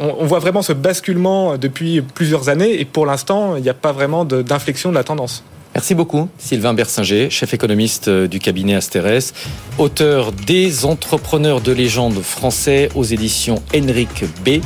[0.00, 2.80] on, on, voit vraiment ce basculement depuis plusieurs années.
[2.80, 5.44] Et pour l'instant, il n'y a pas vraiment d'inflexion de, de la tendance.
[5.74, 9.32] Merci beaucoup, Sylvain Bersinger, chef économiste du cabinet Asterès,
[9.78, 14.60] auteur des entrepreneurs de légende français aux éditions Henrik B.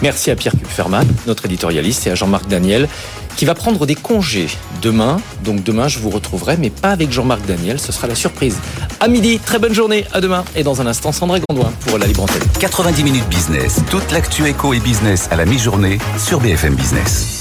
[0.00, 2.88] Merci à Pierre Kupferman, notre éditorialiste, et à Jean-Marc Daniel,
[3.36, 4.46] qui va prendre des congés
[4.80, 5.20] demain.
[5.42, 8.56] Donc demain, je vous retrouverai, mais pas avec Jean-Marc Daniel, ce sera la surprise.
[9.00, 9.40] à midi.
[9.44, 10.44] Très bonne journée, à demain.
[10.54, 12.42] Et dans un instant, Sandra Gondouin pour la Libre Antenne.
[12.60, 17.32] 90 minutes business, toute l'actu éco et business à la mi-journée sur BFM Business.